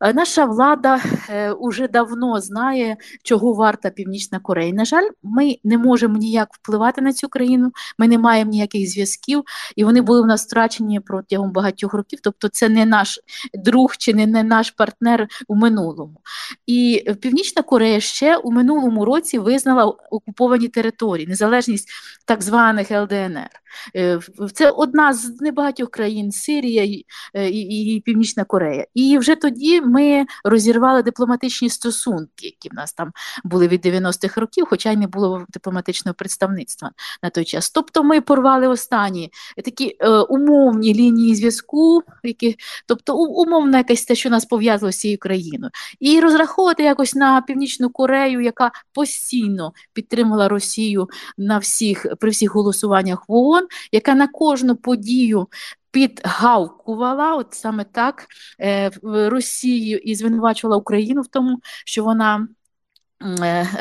е, 0.00 0.12
наша 0.12 0.44
влада 0.44 1.00
е, 1.30 1.52
уже 1.52 1.88
давно 1.88 2.40
знає, 2.40 2.96
чого 3.22 3.52
варта 3.52 3.90
Північна 3.90 4.38
Корея. 4.38 4.72
На 4.72 4.84
жаль, 4.84 5.08
ми 5.22 5.56
не 5.64 5.78
можемо 5.78 6.18
ніяк 6.18 6.48
впливати 6.52 7.00
на 7.00 7.12
цю 7.12 7.28
країну, 7.28 7.72
ми 7.98 8.08
не 8.08 8.18
маємо 8.18 8.50
ніяких 8.50 8.90
зв'язків, 8.90 9.42
і 9.76 9.84
вони 9.84 10.00
були 10.00 10.22
в 10.22 10.26
нас 10.26 10.46
втрачені 10.46 11.00
протягом 11.00 11.52
багатьох 11.52 11.94
років. 11.94 12.18
Тобто, 12.22 12.48
це 12.48 12.68
не 12.68 12.86
наш 12.86 13.20
друг 13.54 13.96
чи 13.96 14.14
не, 14.14 14.26
не 14.26 14.42
наш 14.42 14.70
партнер 14.70 15.28
у 15.48 15.54
минулому. 15.54 16.20
І 16.66 17.04
Північна 17.20 17.62
Корея 17.62 18.00
ще 18.00 18.36
у 18.36 18.52
минулому 18.52 19.04
році 19.04 19.38
визнала 19.38 19.84
окуповані 19.84 20.68
території, 20.68 21.26
незалежність 21.26 21.88
так 22.24 22.42
званих 22.42 22.90
ЛДНР. 22.90 23.50
Е, 23.96 24.20
це 24.52 24.70
одна 24.70 25.14
з 25.14 25.40
небагатьох 25.40 25.90
країн 25.90 26.32
Сирія 26.32 26.84
і, 26.84 27.04
е, 27.34 27.48
і, 27.48 27.96
і 27.96 28.00
Північна 28.00 28.44
Корея. 28.44 28.86
І 28.94 29.18
вже 29.18 29.36
тоді 29.36 29.80
ми 29.80 30.26
розірвали 30.44 31.02
дипломатичні 31.02 31.70
стосунки, 31.70 32.46
які 32.46 32.68
в 32.68 32.74
нас 32.74 32.92
там 32.92 33.12
були 33.44 33.68
від 33.68 33.86
90-х 33.86 34.40
років, 34.40 34.66
хоча 34.70 34.90
й 34.90 34.96
не 34.96 35.06
було 35.06 35.46
дипломатичного 35.48 36.14
представництва 36.14 36.90
на 37.22 37.30
той 37.30 37.44
час. 37.44 37.70
Тобто 37.92 38.04
ми 38.04 38.20
порвали 38.20 38.68
останні 38.68 39.30
такі 39.64 39.96
е, 40.00 40.08
умовні 40.08 40.94
лінії 40.94 41.34
зв'язку, 41.34 42.02
які, 42.22 42.56
тобто 42.86 43.16
умовно 43.16 43.76
якесь 43.76 44.04
те, 44.04 44.14
що 44.14 44.30
нас 44.30 44.44
пов'язало 44.44 44.92
з 44.92 44.98
цією 44.98 45.18
країною, 45.18 45.70
і 46.00 46.20
розраховувати 46.20 46.82
якось 46.82 47.14
на 47.14 47.42
Північну 47.42 47.90
Корею, 47.90 48.40
яка 48.40 48.70
постійно 48.92 49.72
підтримала 49.92 50.48
Росію 50.48 51.08
на 51.38 51.58
всіх 51.58 52.06
при 52.20 52.30
всіх 52.30 52.54
голосуваннях 52.54 53.24
в 53.28 53.32
ООН, 53.32 53.66
яка 53.92 54.14
на 54.14 54.28
кожну 54.28 54.76
подію. 54.76 55.48
Підгавкувала, 55.90 57.36
от 57.36 57.54
саме 57.54 57.84
так 57.84 58.26
е, 58.60 58.90
Росію 59.02 59.98
і 59.98 60.14
звинувачувала 60.14 60.76
Україну 60.76 61.22
в 61.22 61.26
тому, 61.26 61.60
що 61.84 62.04
вона 62.04 62.36
е, 62.36 62.57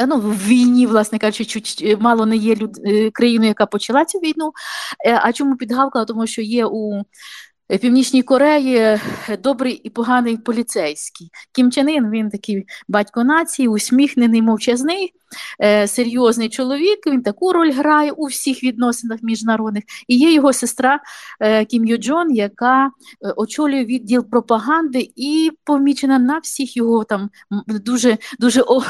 ну, 0.08 0.20
в 0.20 0.48
війні, 0.48 0.88
власне 0.88 1.20
кажучи, 1.20 1.46
чуть 1.46 1.84
е, 1.86 1.98
мало 1.98 2.26
не 2.26 2.36
є 2.36 2.56
люд, 2.56 2.78
е, 2.86 3.12
країною, 3.12 3.48
яка 3.48 3.66
почала 3.66 4.06
цю 4.06 4.18
війну. 4.18 4.52
Е, 5.06 5.20
а 5.24 5.34
чому 5.34 5.56
підгавкала? 5.56 6.06
Тому 6.06 6.28
що 6.28 6.42
є 6.42 6.66
у 6.66 7.04
Північній 7.68 8.24
Кореї 8.24 9.00
добрий 9.44 9.74
і 9.74 9.90
поганий 9.90 10.38
поліцейський. 10.38 11.30
Кім 11.52 11.72
Чен 11.72 11.90
Ін, 11.90 12.10
він 12.12 12.30
такий 12.30 12.66
батько 12.88 13.24
нації, 13.24 13.68
усміхнений, 13.68 14.42
мовчазний, 14.42 15.14
е, 15.62 15.88
серйозний 15.88 16.50
чоловік. 16.50 17.08
Він 17.08 17.22
таку 17.22 17.54
роль 17.54 17.72
грає 17.72 18.12
у 18.12 18.26
всіх 18.26 18.64
відносинах 18.64 19.20
міжнародних. 19.24 19.84
І 20.08 20.18
є 20.18 20.34
його 20.34 20.54
сестра 20.54 21.00
е, 21.40 21.66
Кім 21.66 21.98
Джон, 21.98 22.36
яка 22.36 22.86
е, 22.86 22.90
очолює 23.36 23.86
відділ 23.86 24.30
пропаганди 24.30 25.12
і 25.16 25.52
помічена 25.64 26.20
на 26.20 26.40
всіх 26.40 26.78
його 26.78 27.04
там 27.04 27.30
дуже 27.68 28.18
дуже 28.40 28.62
о, 28.62 28.84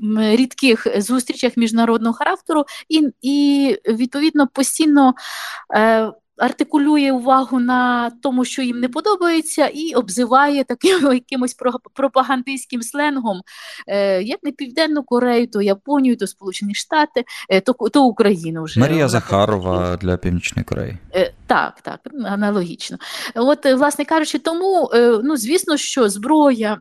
рідких 0.36 0.86
зустрічах 0.96 1.56
міжнародного 1.56 2.14
характеру, 2.14 2.64
і, 2.88 3.08
і 3.22 3.76
відповідно 3.88 4.46
постійно. 4.46 5.14
Артикулює 6.40 7.12
увагу 7.12 7.60
на 7.60 8.10
тому, 8.10 8.44
що 8.44 8.62
їм 8.62 8.80
не 8.80 8.88
подобається, 8.88 9.66
і 9.66 9.94
обзиває 9.94 10.64
таким 10.64 11.12
якимось 11.12 11.56
пропагандистським 11.94 12.82
сленгом, 12.82 13.40
е, 13.86 14.22
як 14.22 14.42
не 14.42 14.52
Південну 14.52 15.02
Корею, 15.02 15.46
то 15.46 15.62
Японію, 15.62 16.16
то 16.16 16.26
Сполучені 16.26 16.74
Штати, 16.74 17.24
е, 17.48 17.60
то 17.60 17.72
то 17.92 18.04
Україну 18.04 18.64
вже 18.64 18.80
Марія 18.80 19.08
Захарова 19.08 19.96
для 19.96 20.16
Північної 20.16 20.64
Кореї. 20.64 20.98
Е, 21.14 21.32
так, 21.46 21.80
так, 21.82 22.00
аналогічно. 22.24 22.98
От, 23.34 23.66
власне 23.66 24.04
кажучи, 24.04 24.38
тому 24.38 24.90
ну 25.24 25.36
звісно, 25.36 25.76
що 25.76 26.08
зброя, 26.08 26.78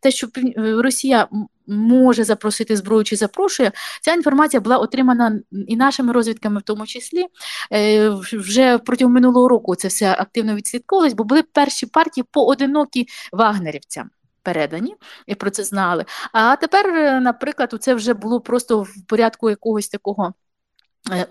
те, 0.00 0.10
що 0.10 0.28
Росія 0.56 1.28
може 1.70 2.24
запросити 2.24 2.76
зброю 2.76 3.04
чи 3.04 3.16
запрошує. 3.16 3.72
Ця 4.02 4.12
інформація 4.12 4.60
була 4.60 4.78
отримана 4.78 5.40
і 5.66 5.76
нашими 5.76 6.12
розвідками, 6.12 6.60
в 6.60 6.62
тому 6.62 6.86
числі. 6.86 7.26
Е, 7.72 8.08
вже 8.32 8.78
протягом 8.78 9.14
минулого 9.14 9.48
року 9.48 9.74
це 9.74 9.88
все 9.88 10.12
активно 10.12 10.54
відслідковувалось, 10.54 11.14
бо 11.14 11.24
були 11.24 11.42
перші 11.42 11.86
партії 11.86 12.24
поодинокі 12.30 13.06
вагнерівцям. 13.32 14.10
Передані 14.42 14.94
і 15.26 15.34
про 15.34 15.50
це 15.50 15.64
знали. 15.64 16.04
А 16.32 16.56
тепер, 16.56 16.86
е, 16.86 17.20
наприклад, 17.20 17.74
це 17.80 17.94
вже 17.94 18.14
було 18.14 18.40
просто 18.40 18.82
в 18.82 19.06
порядку 19.08 19.50
якогось 19.50 19.88
такого 19.88 20.34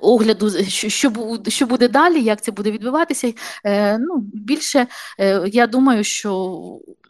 огляду, 0.01 0.63
що 0.67 1.09
буде, 1.09 1.51
що 1.51 1.65
буде 1.65 1.87
далі, 1.87 2.23
як 2.23 2.41
це 2.41 2.51
буде 2.51 2.71
відбуватися. 2.71 3.33
Е, 3.65 3.97
ну, 3.97 4.17
Більше 4.33 4.87
е, 5.19 5.41
я 5.47 5.67
думаю, 5.67 6.03
що 6.03 6.61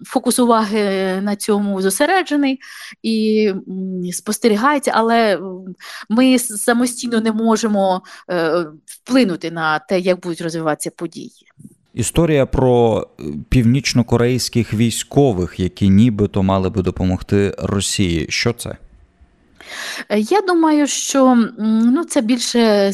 фокус 0.05 0.39
уваги 0.39 0.81
на 1.21 1.35
цьому 1.35 1.81
зосереджений 1.81 2.59
і 3.03 3.53
спостерігається, 4.11 4.91
але 4.95 5.39
ми 6.09 6.39
самостійно 6.39 7.21
не 7.21 7.31
можемо 7.31 8.01
вплинути 8.85 9.51
на 9.51 9.79
те, 9.79 9.99
як 9.99 10.21
будуть 10.21 10.41
розвиватися 10.41 10.91
події. 10.91 11.31
Історія 11.93 12.45
про 12.45 13.07
північнокорейських 13.49 14.73
військових, 14.73 15.59
які 15.59 15.89
нібито 15.89 16.43
мали 16.43 16.69
би 16.69 16.81
допомогти 16.81 17.55
Росії. 17.57 18.25
Що 18.29 18.53
це? 18.53 18.77
Е, 20.09 20.19
я 20.19 20.41
думаю, 20.41 20.87
що 20.87 21.35
ну, 21.59 22.03
це 22.03 22.21
більше 22.21 22.91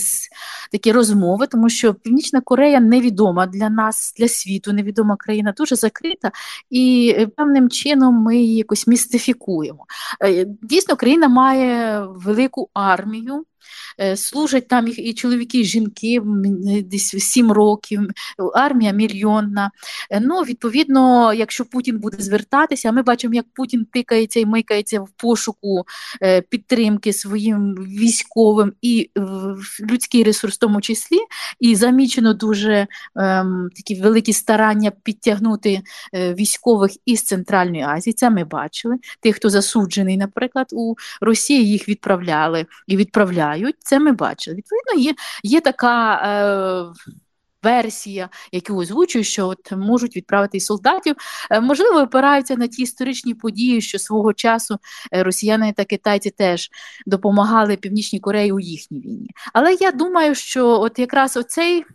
такі 0.71 0.91
розмови, 0.91 1.47
тому 1.47 1.69
що 1.69 1.93
Північна 1.93 2.41
Корея 2.41 2.80
невідома 2.80 3.47
для 3.47 3.69
нас, 3.69 4.13
для 4.17 4.28
світу, 4.28 4.73
невідома 4.73 5.15
країна, 5.15 5.54
дуже 5.58 5.75
закрита, 5.75 6.32
і 6.69 7.15
е, 7.17 7.28
певним 7.28 7.69
чином 7.69 8.15
ми 8.15 8.38
її 8.38 8.56
якось 8.56 8.88
містифікуємо. 8.88 9.86
Е, 10.23 10.45
дійсно, 10.62 10.95
країна 10.95 11.28
має 11.28 11.99
велику 12.06 12.69
армію. 12.73 13.45
Е, 14.01 14.17
служать 14.17 14.67
там 14.67 14.88
і 14.88 15.13
чоловіки, 15.13 15.60
і 15.60 15.63
жінки 15.63 16.21
десь 16.84 17.08
7 17.19 17.51
років, 17.51 18.01
армія 18.54 18.91
мільйонна. 18.91 19.71
Е, 20.12 20.19
ну, 20.19 20.41
Відповідно, 20.41 21.34
якщо 21.34 21.65
Путін 21.65 21.97
буде 21.97 22.17
звертатися, 22.19 22.91
ми 22.91 23.01
бачимо, 23.01 23.34
як 23.34 23.45
Путін 23.54 23.86
тикається 23.93 24.39
і 24.39 24.45
микається 24.45 25.01
в 25.01 25.10
пошуку 25.17 25.84
е, 26.21 26.41
підтримки 26.41 27.13
своїм 27.13 27.75
військовим 27.75 28.73
і 28.82 29.10
людський 29.91 30.23
ресурс 30.23 30.56
в 30.56 30.60
тому 30.60 30.82
числі, 30.82 31.17
і 31.60 31.75
замічено 31.75 32.34
дуже 32.34 32.88
ем, 33.15 33.69
такі 33.75 34.01
великі 34.01 34.34
старання 34.34 34.91
підтягнути 35.04 35.82
військових 36.13 36.91
із 37.06 37.23
Центральної 37.23 37.84
Азії. 37.84 38.13
Це 38.13 38.30
ми 38.30 38.43
бачили. 38.43 38.97
Тих, 39.19 39.36
хто 39.36 39.49
засуджений, 39.49 40.17
наприклад, 40.17 40.67
у 40.71 40.95
Росії 41.21 41.69
їх 41.69 41.89
відправляли 41.89 42.65
і 42.88 42.97
відправляють. 42.97 43.55
Це 43.80 44.00
ми 44.00 44.12
бачили. 44.12 44.58
Відповідно, 44.58 45.10
є 45.10 45.15
є 45.44 45.62
така 45.62 46.13
е, 46.15 47.15
версія, 47.65 48.30
яку 48.52 48.76
озвучують, 48.76 49.28
що 49.28 49.48
от 49.48 49.72
можуть 49.72 50.15
відправити 50.15 50.58
і 50.58 50.62
солдатів. 50.62 51.15
Е, 51.52 51.62
можливо, 51.62 52.00
опираються 52.00 52.56
на 52.56 52.68
ті 52.68 52.82
історичні 52.82 53.34
події, 53.34 53.82
що 53.82 54.00
свого 54.00 54.34
часу 54.34 54.78
е, 55.13 55.24
росіяни 55.24 55.74
та 55.78 55.86
китайці 55.86 56.30
теж 56.30 56.70
допомагали 57.06 57.78
Північній 57.78 58.20
Кореї 58.20 58.52
у 58.52 58.60
їхній 58.60 59.00
війні. 59.00 59.30
Але 59.54 59.74
я 59.74 59.91
думаю, 59.91 60.36
що 60.36 60.68
от 60.68 61.00
якраз 61.00 61.38
оцей. 61.38 61.86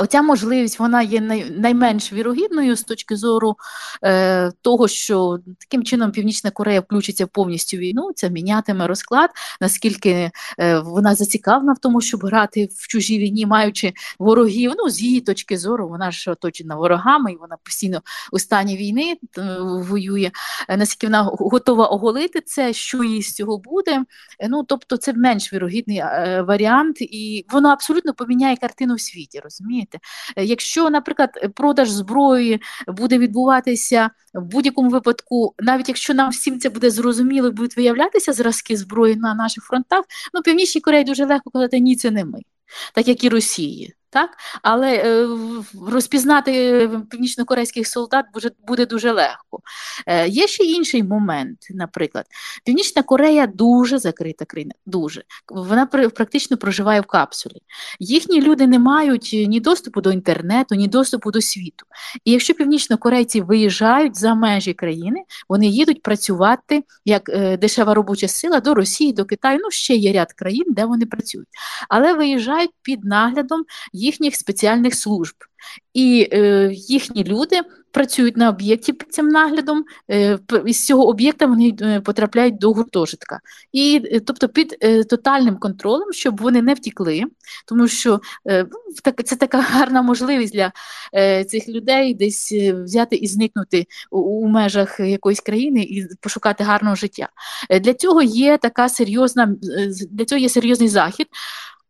Оця 0.00 0.22
можливість 0.22 0.78
вона 0.78 1.02
є 1.02 1.20
найменш 1.50 2.12
вірогідною 2.12 2.76
з 2.76 2.82
точки 2.82 3.16
зору 3.16 3.56
е, 4.04 4.50
того, 4.62 4.88
що 4.88 5.38
таким 5.60 5.84
чином 5.84 6.10
Північна 6.10 6.50
Корея 6.50 6.80
включиться 6.80 7.26
повністю 7.26 7.76
війну, 7.76 8.10
це 8.14 8.30
мінятиме 8.30 8.86
розклад, 8.86 9.30
наскільки 9.60 10.30
е, 10.58 10.78
вона 10.78 11.14
зацікавлена 11.14 11.72
в 11.72 11.78
тому, 11.78 12.00
щоб 12.00 12.20
грати 12.24 12.68
в 12.76 12.88
чужій 12.88 13.18
війні, 13.18 13.46
маючи 13.46 13.92
ворогів. 14.18 14.72
Ну, 14.76 14.90
з 14.90 15.02
її 15.02 15.20
точки 15.20 15.58
зору, 15.58 15.88
вона 15.88 16.10
ж 16.10 16.30
оточена 16.30 16.76
ворогами, 16.76 17.32
і 17.32 17.36
вона 17.36 17.56
постійно 17.62 18.02
у 18.32 18.38
стані 18.38 18.76
війни 18.76 19.16
е, 19.38 19.56
воює. 19.60 20.30
Е, 20.68 20.76
наскільки 20.76 21.06
вона 21.06 21.22
готова 21.22 21.86
оголити 21.86 22.40
це, 22.40 22.72
що 22.72 23.04
їй 23.04 23.22
з 23.22 23.34
цього 23.34 23.58
буде. 23.58 24.04
Е, 24.38 24.48
ну, 24.48 24.64
Тобто, 24.64 24.96
це 24.96 25.12
менш 25.12 25.52
вірогідний 25.52 25.98
е, 25.98 26.44
варіант, 26.48 26.96
і 27.00 27.46
воно 27.52 27.68
абсолютно 27.68 28.14
поміняє 28.14 28.56
картину 28.56 28.94
в 28.94 29.00
світі 29.00 29.40
розумієте? 29.60 29.98
Якщо, 30.36 30.90
наприклад, 30.90 31.52
продаж 31.54 31.90
зброї 31.90 32.62
буде 32.88 33.18
відбуватися 33.18 34.10
в 34.34 34.42
будь-якому 34.42 34.90
випадку, 34.90 35.54
навіть 35.58 35.88
якщо 35.88 36.14
нам 36.14 36.30
всім 36.30 36.60
це 36.60 36.70
буде 36.70 36.90
зрозуміло, 36.90 37.50
будуть 37.50 37.76
виявлятися 37.76 38.32
зразки 38.32 38.76
зброї 38.76 39.16
на 39.16 39.34
наших 39.34 39.64
фронтах, 39.64 40.04
ну 40.34 40.42
Північній 40.42 40.80
Кореї 40.80 41.04
дуже 41.04 41.24
легко 41.24 41.50
казати, 41.50 41.80
ні, 41.80 41.96
це 41.96 42.10
не 42.10 42.24
ми, 42.24 42.40
так 42.94 43.08
як 43.08 43.24
і 43.24 43.28
Росії. 43.28 43.94
Так? 44.12 44.30
Але 44.62 44.94
е, 44.94 45.28
розпізнати 45.88 46.90
північно-корейських 47.10 47.88
солдат 47.88 48.24
буде, 48.66 48.86
дуже 48.86 49.12
легко. 49.12 49.60
Е, 50.06 50.28
Є 50.28 50.46
ще 50.46 50.64
інший 50.64 51.02
момент, 51.02 51.58
наприклад, 51.70 52.24
Північна 52.64 53.02
Корея 53.02 53.46
дуже 53.46 53.98
закрита 53.98 54.44
країна, 54.44 54.74
дуже. 54.86 55.22
Вона 55.48 55.86
практично 55.86 56.56
проживає 56.56 57.00
в 57.00 57.06
капсулі. 57.06 57.62
Їхні 57.98 58.42
люди 58.42 58.66
не 58.66 58.78
мають 58.78 59.30
ні 59.48 59.60
доступу 59.60 60.00
до 60.00 60.12
інтернету, 60.12 60.74
ні 60.74 60.88
доступу 60.88 61.30
до 61.30 61.40
світу. 61.40 61.86
І 62.24 62.32
якщо 62.32 62.54
північно-корейці 62.54 63.40
виїжджають 63.40 64.18
за 64.18 64.34
межі 64.34 64.74
країни, 64.74 65.22
вони 65.48 65.66
їдуть 65.66 66.02
працювати 66.02 66.84
як 67.04 67.28
е, 67.28 67.56
дешева 67.56 67.94
робоча 67.94 68.28
сила 68.28 68.60
до 68.60 68.74
Росії, 68.74 69.12
до 69.12 69.24
Китаю. 69.24 69.58
Ну, 69.62 69.70
ще 69.70 69.94
є 69.94 70.12
ряд 70.12 70.32
країн, 70.32 70.64
де 70.68 70.84
вони 70.84 71.06
працюють. 71.06 71.48
Але 71.88 72.14
виїжджають 72.14 72.70
під 72.82 73.04
наглядом 73.04 73.64
їхніх 74.02 74.36
спеціальних 74.36 74.94
служб. 74.94 75.34
І 75.94 76.28
е, 76.32 76.70
їхні 76.72 77.24
люди 77.24 77.60
працюють 77.92 78.36
на 78.36 78.48
об'єкті 78.48 78.92
під 78.92 79.14
цим 79.14 79.28
наглядом, 79.28 79.84
е, 80.10 80.38
із 80.66 80.86
цього 80.86 81.08
об'єкта 81.08 81.46
вони 81.46 81.76
е, 81.82 82.00
потрапляють 82.00 82.58
до 82.58 82.72
гуртожитка. 82.72 83.40
І 83.72 84.02
е, 84.12 84.20
тобто 84.20 84.48
під 84.48 84.76
е, 84.80 85.04
тотальним 85.04 85.56
контролем, 85.56 86.12
щоб 86.12 86.40
вони 86.40 86.62
не 86.62 86.74
втікли, 86.74 87.22
тому 87.66 87.88
що 87.88 88.20
е, 88.48 88.66
це 89.24 89.36
така 89.36 89.60
гарна 89.70 90.02
можливість 90.02 90.54
для 90.54 90.72
е, 91.14 91.44
цих 91.44 91.68
людей 91.68 92.14
десь 92.14 92.52
е, 92.52 92.72
взяти 92.72 93.16
і 93.16 93.26
зникнути 93.26 93.86
у, 94.10 94.18
у 94.18 94.48
межах 94.48 95.00
якоїсь 95.00 95.40
країни 95.40 95.80
і 95.80 96.06
пошукати 96.20 96.64
гарного 96.64 96.96
життя. 96.96 97.28
Для 97.80 97.94
цього 97.94 98.22
є 98.22 98.58
така 98.58 98.88
серйозна, 98.88 99.56
для 100.10 100.24
цього 100.24 100.38
є 100.38 100.48
серйозний 100.48 100.88
захід. 100.88 101.26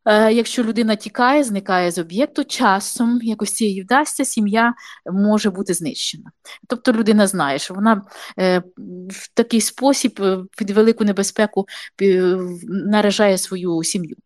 Е, 0.05 0.33
якщо 0.33 0.65
людина 0.65 0.97
тікає, 0.97 1.45
зникає 1.45 1.91
з 1.91 1.99
об'єкту, 1.99 2.45
часом 2.45 3.19
якось 3.23 3.53
цієї 3.53 3.83
вдасться, 3.83 4.25
сім'я 4.25 4.75
може 5.13 5.51
бути 5.51 5.75
знищена. 5.75 6.31
Тобто 6.69 6.93
людина 6.93 7.27
знає, 7.27 7.59
що 7.59 7.75
вона 7.75 8.03
е, 8.39 8.63
в 9.09 9.29
такий 9.35 9.61
спосіб 9.61 10.21
е, 10.23 10.39
під 10.59 10.71
велику 10.71 11.05
небезпеку 11.05 11.67
наражає 12.69 13.39
свою 13.39 13.83
сім'ю. 13.83 14.17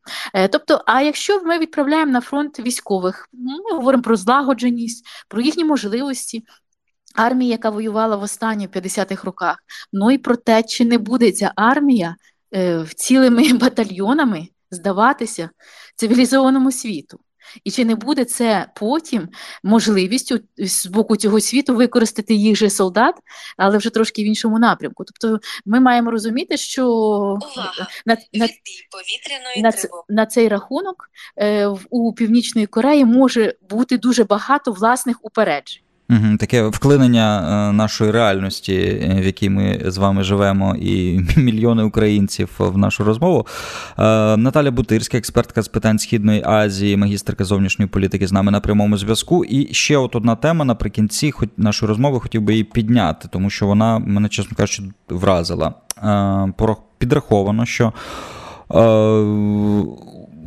Тобто, 0.51 0.83
а 0.87 1.03
якщо 1.03 1.43
ми 1.43 1.59
відправляємо 1.59 2.13
на 2.13 2.21
фронт 2.21 2.61
військових, 2.61 3.29
ми 3.33 3.77
говоримо 3.77 4.03
про 4.03 4.17
злагодженість, 4.17 5.07
про 5.29 5.41
їхні 5.41 5.65
можливості. 5.65 6.45
Армія, 7.15 7.51
яка 7.51 7.71
воювала 7.71 8.17
в 8.17 8.23
останні 8.23 8.69
50-х 8.69 9.25
роках, 9.25 9.57
ну 9.93 10.11
і 10.11 10.19
про 10.19 10.37
те, 10.37 10.63
чи 10.63 10.85
не 10.85 10.99
буде 10.99 11.33
ця 11.33 11.53
армія 11.57 12.17
цілими 12.97 13.53
батальйонами 13.53 14.49
здаватися 14.71 15.51
цивілізованому 15.97 16.73
світу. 16.73 17.21
І 17.65 17.71
чи 17.71 17.85
не 17.85 17.95
буде 17.95 18.25
це 18.25 18.67
потім 18.77 19.29
можливістю 19.63 20.39
з 20.59 20.87
боку 20.87 21.17
цього 21.17 21.41
світу 21.41 21.77
використати 21.77 22.35
їх 22.35 22.57
же 22.57 22.71
солдат, 22.71 23.15
але 23.57 23.79
вже 23.79 23.91
трошки 23.91 24.23
в 24.23 24.27
іншому 24.27 24.59
напрямку? 24.59 25.05
Тобто 25.05 25.41
ми 25.67 25.81
маємо 25.81 26.11
розуміти, 26.11 26.57
що 26.57 26.89
Увага! 26.89 27.89
на 28.07 28.17
на, 28.33 28.49
на, 29.57 29.73
на 30.09 30.27
цей 30.27 30.49
рахунок 30.49 31.11
е, 31.37 31.67
у 31.91 32.13
Північної 32.13 32.67
Кореї 32.67 33.05
може 33.05 33.55
бути 33.71 33.99
дуже 33.99 34.25
багато 34.25 34.73
власних 34.73 35.25
упереджень. 35.25 35.86
Угу, 36.11 36.37
Таке 36.39 36.63
вклинення 36.63 37.41
е, 37.41 37.73
нашої 37.73 38.11
реальності, 38.11 38.75
е, 38.75 39.21
в 39.21 39.27
якій 39.27 39.51
ми 39.51 39.83
з 39.87 39.97
вами 39.97 40.23
живемо, 40.23 40.77
і 40.81 41.21
мільйони 41.37 41.83
українців 41.83 42.51
в 42.59 42.79
нашу 42.79 43.05
розмову. 43.05 43.47
Е, 43.99 44.37
Наталя 44.37 44.71
Бутирська, 44.71 45.19
експертка 45.19 45.63
з 45.63 45.69
питань 45.69 45.99
Східної 45.99 46.43
Азії, 46.45 46.97
магістерка 46.97 47.45
зовнішньої 47.45 47.89
політики 47.89 48.27
з 48.27 48.33
нами 48.33 48.53
на 48.53 48.61
прямому 48.61 48.97
зв'язку. 48.97 49.45
І 49.45 49.75
ще 49.75 49.97
от 49.97 50.17
одна 50.17 50.37
тема 50.37 50.65
наприкінці 50.65 51.33
нашої 51.57 51.89
розмови 51.89 52.21
хотів 52.21 52.43
би 52.43 52.53
її 52.53 52.65
підняти, 52.65 53.29
тому 53.33 53.51
що 53.51 53.67
вона 53.67 53.99
мене, 53.99 54.29
чесно 54.29 54.57
кажучи, 54.57 54.83
вразила. 55.09 55.75
Підраховано, 56.99 57.67
що 57.67 57.93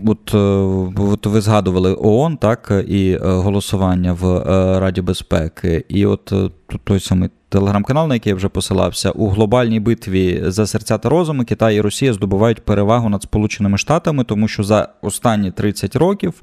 От, 0.06 0.34
е, 0.34 0.38
от 1.02 1.26
ви 1.26 1.42
згадували 1.42 1.98
ООН, 2.00 2.38
так, 2.38 2.84
і 2.88 3.12
е, 3.12 3.20
голосування 3.22 4.14
в 4.14 4.26
е, 4.26 4.80
Раді 4.80 5.02
безпеки, 5.02 5.86
і 5.90 6.06
от 6.06 6.34
той 6.84 7.00
самий 7.00 7.30
телеграм-канал, 7.50 8.08
на 8.08 8.14
який 8.14 8.30
я 8.30 8.36
вже 8.36 8.50
посилався, 8.50 9.12
у 9.12 9.30
глобальній 9.30 9.80
битві 9.80 10.44
за 10.46 10.68
серця 10.68 10.98
та 10.98 11.10
розуми 11.10 11.46
Китай 11.46 11.76
і 11.76 11.82
Росія 11.82 12.14
здобувають 12.14 12.66
перевагу 12.66 13.10
над 13.10 13.24
Сполученими 13.24 13.78
Штатами, 13.78 14.24
тому 14.24 14.48
що 14.48 14.64
за 14.64 14.90
останні 15.02 15.52
30 15.52 15.96
років 15.96 16.34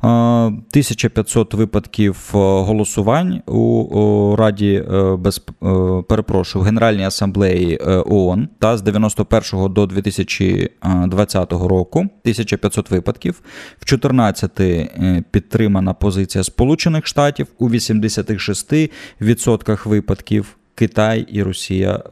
1500 0.00 1.54
випадків 1.54 2.30
голосувань 2.32 3.42
у 3.46 4.36
Раді 4.36 4.84
без 5.18 5.38
перепрошую 6.08 6.62
в 6.62 6.64
Генеральній 6.64 7.04
асамблеї 7.04 7.78
ООН 8.06 8.48
та 8.58 8.76
з 8.76 8.82
91 8.82 9.72
до 9.72 9.86
2020 9.86 11.52
року 11.52 11.98
1500 11.98 12.90
випадків, 12.90 13.42
в 13.80 13.84
14 13.84 14.60
е, 14.60 15.24
підтримана 15.30 15.94
позиція 15.94 16.44
Сполучених 16.44 17.06
Штатів 17.06 17.46
у 17.58 17.68
86% 17.68 19.88
випадків 19.88 20.41
Китай 20.82 21.26
і 21.28 21.42
Росія. 21.42 22.02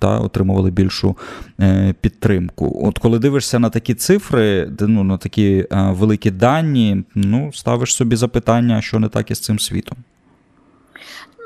Та 0.00 0.18
отримували 0.18 0.70
більшу 0.70 1.16
е, 1.60 1.94
підтримку. 2.00 2.80
От 2.84 2.98
коли 2.98 3.18
дивишся 3.18 3.58
на 3.58 3.70
такі 3.70 3.94
цифри, 3.94 4.70
ну 4.80 5.04
на 5.04 5.18
такі 5.18 5.66
е, 5.72 5.90
великі 5.90 6.30
дані, 6.30 7.04
ну 7.14 7.52
ставиш 7.52 7.94
собі 7.94 8.16
запитання, 8.16 8.82
що 8.82 8.98
не 8.98 9.08
так 9.08 9.30
із 9.30 9.40
цим 9.40 9.58
світом. 9.58 9.98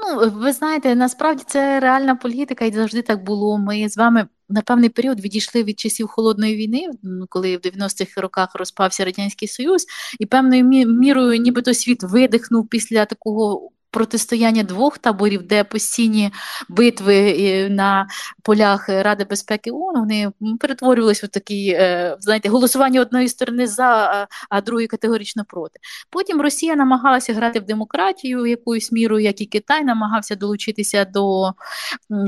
Ну, 0.03 0.31
ви 0.31 0.53
знаєте, 0.53 0.95
насправді 0.95 1.43
це 1.47 1.81
реальна 1.81 2.15
політика, 2.17 2.65
і 2.65 2.73
завжди 2.73 3.03
так 3.03 3.25
було. 3.25 3.59
Ми 3.59 3.89
з 3.89 3.97
вами 3.97 4.27
на 4.49 4.63
певний 4.63 4.89
період 4.89 5.21
відійшли 5.21 5.63
від 5.63 5.81
часів 5.81 6.09
холодної 6.09 6.57
війни, 6.57 6.91
коли 7.29 7.57
в 7.57 7.61
90-х 7.61 8.21
роках 8.21 8.49
розпався 8.55 9.05
радянський 9.05 9.49
союз, 9.49 9.87
і 10.19 10.27
певною 10.27 10.65
мірою, 10.87 11.41
нібито 11.41 11.75
світ 11.75 12.03
видихнув 12.03 12.69
після 12.69 13.05
такого 13.05 13.71
протистояння 13.91 14.63
двох 14.63 14.99
таборів, 14.99 15.43
де 15.43 15.65
постійні 15.65 16.33
битви 16.69 17.69
на 17.71 18.07
полях 18.43 18.89
Ради 18.89 19.25
безпеки 19.25 19.71
ООН, 19.71 19.95
вони 20.01 20.33
перетворювалися 20.61 21.27
в 21.27 21.29
такі, 21.29 21.69
е, 21.69 22.17
знаєте, 22.21 22.49
голосування 22.49 23.01
одної 23.01 23.29
сторони 23.29 23.67
за, 23.67 24.27
а 24.49 24.61
другої 24.61 24.87
категорично 24.87 25.45
проти. 25.49 25.81
Потім 26.11 26.41
Росія 26.41 26.77
намагалася 26.77 27.35
грати 27.35 27.61
в 27.61 27.65
демократію 27.65 28.47
якоюсь 28.47 28.93
мірою, 28.93 29.25
як 29.25 29.41
і 29.41 29.47
Китай 29.47 29.85
намагався 29.85 30.35
долучитися 30.37 31.05
до 31.05 31.53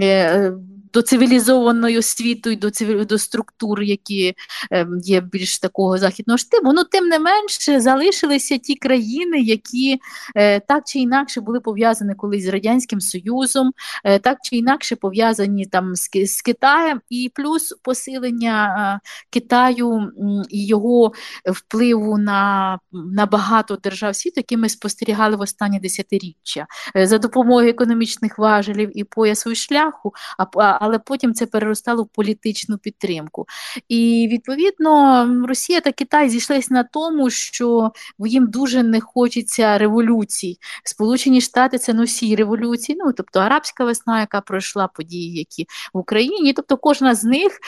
е, 0.03 0.53
до 0.93 1.03
цивілізованої 1.03 2.03
світу 2.03 2.51
і 2.51 2.57
до 2.57 2.71
до 3.05 3.19
структур, 3.19 3.83
які 3.83 4.35
е, 4.73 4.87
є 5.03 5.21
більш 5.21 5.59
такого 5.59 5.99
західного 5.99 6.39
штибу. 6.39 6.73
Ну, 6.73 6.85
тим 6.85 7.09
не 7.09 7.19
менше, 7.19 7.81
залишилися 7.81 8.59
ті 8.59 8.75
країни, 8.75 9.41
які 9.41 10.01
так 10.69 10.83
чи 10.87 10.99
інакше 10.99 11.41
були 11.41 11.52
були 11.53 11.61
пов'язані 11.61 12.15
колись 12.15 12.45
з 12.45 12.49
Радянським 12.49 13.01
Союзом, 13.01 13.73
е, 14.05 14.19
так 14.19 14.39
чи 14.43 14.57
інакше 14.57 14.97
пов'язані 14.97 15.67
там 15.67 15.97
з, 15.97 16.09
з 16.27 16.43
Китаєм, 16.43 17.01
і 17.11 17.33
плюс 17.35 17.75
посилення 17.83 19.01
е, 19.05 19.09
Китаю 19.31 20.13
і 20.49 20.67
його 20.67 21.13
впливу 21.53 22.19
на, 22.19 22.79
на 22.93 23.27
багато 23.27 23.77
держав 23.77 24.17
світу, 24.17 24.35
які 24.37 24.57
ми 24.57 24.69
спостерігали 24.69 25.37
в 25.37 25.41
останні 25.41 25.81
десятиріччя, 25.81 26.67
е, 26.97 27.07
за 27.07 27.19
допомогою 27.19 27.69
економічних 27.69 28.39
важелів 28.39 28.99
і 28.99 29.05
поясу 29.05 29.51
і 29.51 29.55
шляху, 29.55 30.13
але 30.57 30.99
потім 30.99 31.35
це 31.35 31.47
переростало 31.47 32.03
в 32.03 32.09
політичну 32.09 32.79
підтримку. 32.79 33.47
І 33.89 34.29
відповідно 34.33 35.27
Росія 35.49 35.81
та 35.81 35.93
Китай 35.93 36.29
зійшлися 36.29 36.75
на 36.75 36.85
тому, 36.85 37.31
що 37.31 37.93
їм 38.19 38.47
дуже 38.47 38.83
не 38.83 39.01
хочеться 39.01 39.79
революцій. 39.79 40.59
Сполучені 40.85 41.41
Штати 41.43 41.79
це 41.79 41.95
носій 41.95 42.37
революції, 42.37 42.99
ну 43.05 43.13
тобто 43.13 43.41
арабська 43.41 43.85
весна, 43.85 44.21
яка 44.21 44.41
пройшла 44.41 44.89
події, 44.89 45.39
які 45.39 45.67
в 45.95 45.99
Україні. 45.99 46.53
Тобто 46.53 46.77
кожна 46.77 47.15
з 47.15 47.25
них 47.25 47.59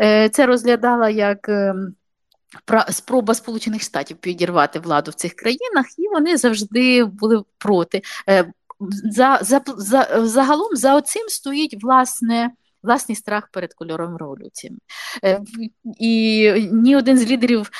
е, 0.00 0.28
це 0.28 0.46
розглядала 0.46 1.10
як. 1.10 1.48
Е, 1.48 1.74
Спроба 2.90 3.34
Сполучених 3.34 3.82
Штатів 3.82 4.16
підірвати 4.16 4.78
владу 4.78 5.10
в 5.10 5.14
цих 5.14 5.34
країнах, 5.34 5.86
і 5.98 6.08
вони 6.08 6.36
завжди 6.36 7.04
були 7.04 7.42
проти. 7.58 8.02
Е, 8.28 8.52
за, 9.04 9.38
за, 9.42 9.60
за, 9.76 10.22
Загалом 10.26 10.76
за 10.76 10.94
оцим 10.94 11.28
стоїть 11.28 11.82
власне 11.82 12.50
власний 12.82 13.16
страх 13.16 13.48
перед 13.52 13.74
кольором 13.74 14.16
революціями. 14.16 14.78
І 16.00 16.52
ні 16.72 16.96
один 16.96 17.18
з 17.18 17.30
лідерів 17.30 17.70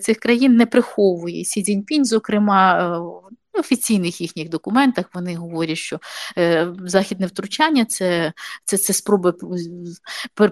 цих 0.00 0.18
країн 0.18 0.56
не 0.56 0.66
приховує 0.66 1.44
Сі 1.44 1.62
Цзіньпінь, 1.62 2.04
зокрема 2.04 3.00
офіційних 3.52 4.20
їхніх 4.20 4.48
документах 4.48 5.06
вони 5.14 5.36
говорять, 5.36 5.78
що 5.78 6.00
е, 6.38 6.74
західне 6.84 7.26
втручання 7.26 7.84
це 7.84 8.32
це, 8.64 8.76
це 8.76 8.92
спроби 8.92 9.34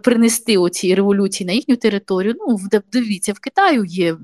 принести 0.02 0.58
оці 0.58 0.94
революції 0.94 1.46
на 1.46 1.52
їхню 1.52 1.76
територію. 1.76 2.34
Ну, 2.38 2.58
дивіться, 2.92 3.32
в 3.32 3.38
Китаю 3.38 3.84
є 3.84 4.16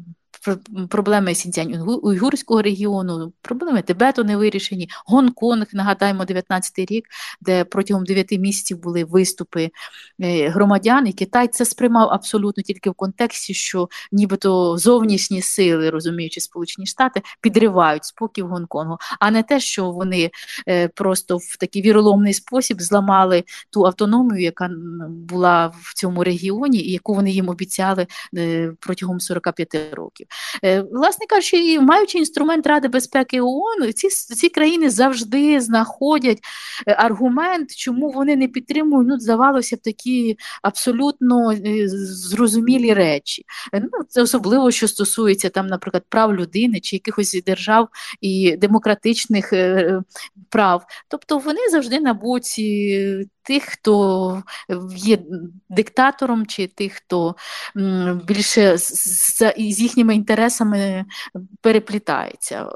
проблеми 0.88 1.34
Сінцянь 1.34 1.74
Уйгурського 2.02 2.62
регіону, 2.62 3.32
проблеми 3.42 3.82
Тибету 3.82 4.24
не 4.24 4.36
вирішені. 4.36 4.88
Гонконг, 5.06 5.66
нагадаємо, 5.72 6.22
19-й 6.24 6.84
рік, 6.84 7.04
де 7.40 7.64
протягом 7.64 8.04
9 8.04 8.32
місяців 8.32 8.82
були 8.82 9.04
виступи 9.04 9.70
е, 10.20 10.48
громадян, 10.48 11.06
і 11.06 11.12
Китай 11.12 11.48
це 11.48 11.64
сприймав 11.64 12.08
абсолютно 12.08 12.62
тільки 12.62 12.90
в 12.90 12.94
контексті, 12.94 13.54
що 13.54 13.88
нібито 14.12 14.78
зовнішні 14.78 15.42
сили, 15.42 15.90
розуміючи 15.90 16.40
Сполучені 16.40 16.86
Штати, 16.86 17.22
підривають 17.40 18.04
спокій 18.04 18.42
Гонконгу, 18.42 18.98
а 19.20 19.30
не 19.30 19.42
те, 19.42 19.60
що 19.60 19.90
вони 19.90 20.30
е, 20.68 20.88
просто 20.88 21.36
в 21.36 21.56
такий 21.60 21.82
віроломний 21.82 22.34
спосіб 22.34 22.82
зламали 22.82 23.44
ту 23.70 23.86
автономію, 23.86 24.42
яка 24.42 24.70
була 25.08 25.66
в 25.66 25.94
цьому 25.94 26.24
регіоні, 26.24 26.78
і 26.78 26.92
яку 26.92 27.14
вони 27.14 27.30
їм 27.30 27.48
обіцяли 27.48 28.06
е, 28.36 28.72
протягом 28.80 29.20
45 29.20 29.76
років. 29.92 30.26
Е, 30.64 30.84
власне 30.92 31.26
кажучи, 31.26 31.80
маючи 31.80 32.18
інструмент 32.18 32.66
Ради 32.66 32.88
безпеки 32.88 33.40
ООН, 33.40 33.92
ці 33.94 34.08
ці 34.08 34.48
країни 34.48 34.90
завжди 34.90 35.60
знаходять 35.60 36.38
е, 36.86 36.94
аргумент, 36.98 37.76
чому 37.76 38.10
вони 38.10 38.36
не 38.36 38.48
підтримують, 38.48 39.08
ну, 39.08 39.18
здавалося 39.18 39.76
б, 39.76 39.78
такі 39.78 40.38
абсолютно 40.62 41.52
е, 41.52 41.88
зрозумілі 41.88 42.94
речі. 42.94 43.44
Ну, 43.72 44.04
Це 44.08 44.22
особливо, 44.22 44.70
що 44.70 44.88
стосується 44.88 45.48
там, 45.48 45.66
наприклад, 45.66 46.04
прав 46.08 46.34
людини 46.34 46.80
чи 46.80 46.96
якихось 46.96 47.42
держав 47.46 47.88
і 48.20 48.56
демократичних 48.56 49.52
прав. 50.48 50.84
Тобто 51.08 51.38
вони 51.38 51.60
завжди 51.70 52.00
на 52.00 52.14
боці 52.14 53.28
тих, 53.44 53.62
хто 53.62 54.42
є 54.96 55.18
диктатором, 55.68 56.46
чи 56.46 56.66
тих, 56.66 56.92
хто 56.92 57.36
більше 58.26 58.78
з, 58.78 59.38
з 59.56 59.80
їхніми 59.80 60.14
інтересами 60.14 61.04
переплітається. 61.60 62.66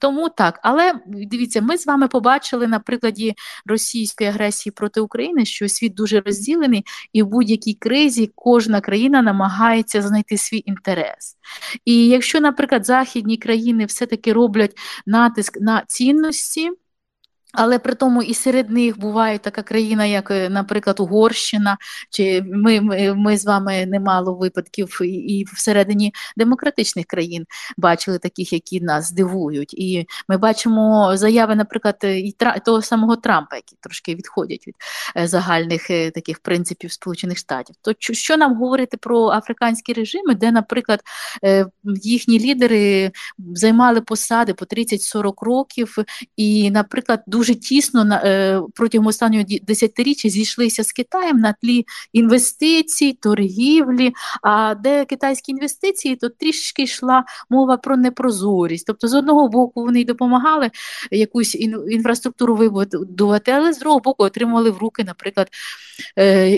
Тому 0.00 0.28
так. 0.28 0.60
Але 0.62 0.94
дивіться, 1.06 1.60
ми 1.60 1.78
з 1.78 1.86
вами 1.86 2.08
побачили 2.08 2.66
на 2.66 2.78
прикладі 2.78 3.34
російської 3.66 4.30
агресії 4.30 4.72
проти 4.72 5.00
України, 5.00 5.44
що 5.44 5.68
світ 5.68 5.94
дуже 5.94 6.20
розділений, 6.20 6.84
і 7.12 7.22
в 7.22 7.26
будь-якій 7.26 7.74
кризі 7.74 8.30
кожна 8.34 8.80
країна 8.80 9.22
намагається 9.22 10.02
знайти 10.02 10.36
свій 10.36 10.62
інтерес. 10.66 11.36
І 11.84 12.08
якщо, 12.08 12.40
наприклад, 12.40 12.86
західні 12.86 13.36
країни 13.36 13.84
все-таки 13.84 14.32
роблять 14.32 14.74
натиск 15.06 15.60
на 15.60 15.82
цінності. 15.86 16.70
Але 17.60 17.78
при 17.78 17.94
тому 17.94 18.22
і 18.22 18.34
серед 18.34 18.70
них 18.70 18.98
буває 18.98 19.38
така 19.38 19.62
країна, 19.62 20.04
як, 20.04 20.30
е, 20.30 20.48
наприклад, 20.48 21.00
Угорщина, 21.00 21.76
чи 22.10 22.42
ми 22.46 22.80
ми, 22.80 23.14
ми 23.14 23.38
з 23.38 23.44
вами 23.44 23.86
немало 23.86 24.34
випадків 24.34 24.98
і 25.02 25.44
всередині 25.54 26.14
демократичних 26.36 27.06
країн 27.06 27.46
бачили 27.76 28.18
таких, 28.18 28.52
які 28.52 28.80
нас 28.80 29.12
дивують. 29.12 29.74
І 29.74 30.06
ми 30.28 30.36
бачимо 30.36 31.16
заяви, 31.16 31.56
наприклад, 31.56 31.96
і 32.02 32.34
того 32.64 32.82
самого 32.82 33.16
Трампа, 33.16 33.56
які 33.56 33.76
трошки 33.80 34.14
відходять 34.14 34.66
від 34.66 34.74
е, 35.16 35.26
загальних 35.28 35.90
е, 35.90 36.10
таких 36.10 36.38
принципів 36.38 36.92
Сполучених 36.92 37.38
Штатів. 37.38 37.76
То 37.82 37.92
що 37.98 38.36
нам 38.36 38.56
говорити 38.56 38.96
про 38.96 39.28
африканські 39.28 39.92
режими, 39.92 40.34
де, 40.34 40.52
наприклад, 40.52 41.00
їхні 42.02 42.40
лідери 42.40 43.12
займали 43.54 44.00
посади 44.00 44.54
по 44.54 44.64
30-40 44.64 45.44
років, 45.44 45.96
і, 46.36 46.70
наприклад, 46.70 47.22
дуже 47.26 47.47
тісно 47.54 48.14
е, 48.14 48.60
протягом 48.74 49.06
останнього 49.06 49.44
десятиріччя 49.62 50.28
зійшлися 50.28 50.84
з 50.84 50.92
Китаєм 50.92 51.36
на 51.38 51.52
тлі 51.52 51.86
інвестицій, 52.12 53.18
торгівлі. 53.22 54.12
А 54.42 54.74
де 54.74 55.04
китайські 55.04 55.52
інвестиції, 55.52 56.16
то 56.16 56.28
трішки 56.28 56.82
йшла 56.82 57.24
мова 57.50 57.76
про 57.76 57.96
непрозорість. 57.96 58.86
Тобто, 58.86 59.08
з 59.08 59.14
одного 59.14 59.48
боку, 59.48 59.84
вони 59.84 60.00
й 60.00 60.04
допомагали 60.04 60.70
якусь 61.10 61.54
інфраструктуру 61.90 62.56
вибудувати, 62.56 63.50
але 63.50 63.72
з 63.72 63.78
другого 63.78 64.00
боку 64.00 64.24
отримували 64.24 64.70
в 64.70 64.78
руки, 64.78 65.04
наприклад, 65.04 65.48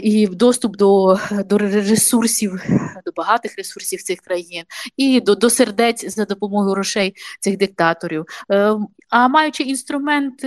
і 0.02 0.26
доступ 0.26 0.76
до 0.76 1.18
до 1.46 1.58
ресурсів, 1.58 2.62
до 3.06 3.12
багатих 3.16 3.56
ресурсів 3.56 4.02
цих 4.02 4.20
країн, 4.20 4.64
і 4.96 5.20
до, 5.20 5.34
до 5.34 5.50
сердець 5.50 6.14
за 6.14 6.24
допомогою 6.24 6.70
грошей 6.70 7.14
цих 7.40 7.56
диктаторів. 7.56 8.24
Е, 8.52 8.76
а 9.10 9.28
маючи 9.28 9.62
інструмент 9.62 10.44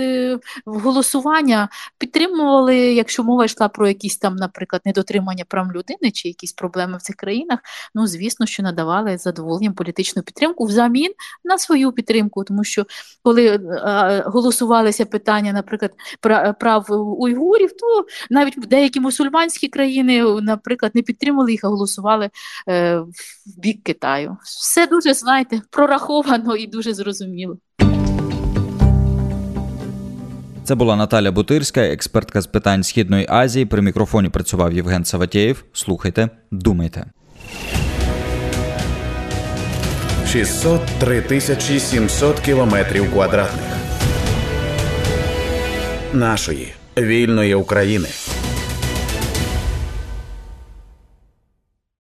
голосування, 0.66 1.68
підтримували, 1.98 2.76
якщо 2.76 3.24
мова 3.24 3.44
йшла 3.44 3.68
про 3.68 3.88
якісь 3.88 4.16
там, 4.16 4.36
наприклад, 4.36 4.82
недотримання 4.84 5.44
прав 5.48 5.72
людини 5.72 6.10
чи 6.12 6.28
якісь 6.28 6.52
проблеми 6.52 6.96
в 6.96 7.02
цих 7.02 7.16
країнах, 7.16 7.58
ну 7.94 8.06
звісно, 8.06 8.46
що 8.46 8.62
надавали 8.62 9.18
задоволенням 9.18 9.74
політичну 9.74 10.22
підтримку 10.22 10.64
взамін 10.64 11.12
на 11.44 11.58
свою 11.58 11.92
підтримку, 11.92 12.44
тому 12.44 12.64
що 12.64 12.86
коли 13.22 13.60
голосувалися 14.26 15.04
питання, 15.04 15.52
наприклад, 15.52 15.92
прав 16.60 16.86
уйгурів, 17.18 17.72
то 17.76 18.06
навіть 18.30 18.58
деякі 18.84 19.00
мусульманські 19.00 19.68
країни, 19.68 20.22
наприклад, 20.42 20.92
не 20.94 21.02
підтримували 21.02 21.52
їх, 21.52 21.64
а 21.64 21.68
голосували 21.68 22.30
е, 22.68 22.98
в 22.98 23.60
бік 23.60 23.82
Китаю. 23.82 24.36
Все 24.42 24.86
дуже 24.86 25.14
знаєте, 25.14 25.60
прораховано 25.70 26.56
і 26.56 26.66
дуже 26.66 26.94
зрозуміло. 26.94 27.56
Це 30.64 30.74
була 30.74 30.96
Наталя 30.96 31.30
Бутирська, 31.32 31.80
експертка 31.80 32.40
з 32.40 32.46
питань 32.46 32.82
Східної 32.82 33.26
Азії. 33.28 33.66
При 33.66 33.82
мікрофоні 33.82 34.28
працював 34.28 34.72
Євген 34.72 35.04
Саватєєв. 35.04 35.64
Слухайте, 35.72 36.28
думайте. 36.50 37.04
603 40.26 41.20
тисячі 41.20 41.80
700 41.80 42.40
кілометрів 42.40 43.12
квадратних 43.12 43.76
нашої 46.12 46.74
вільної 46.98 47.54
України. 47.54 48.08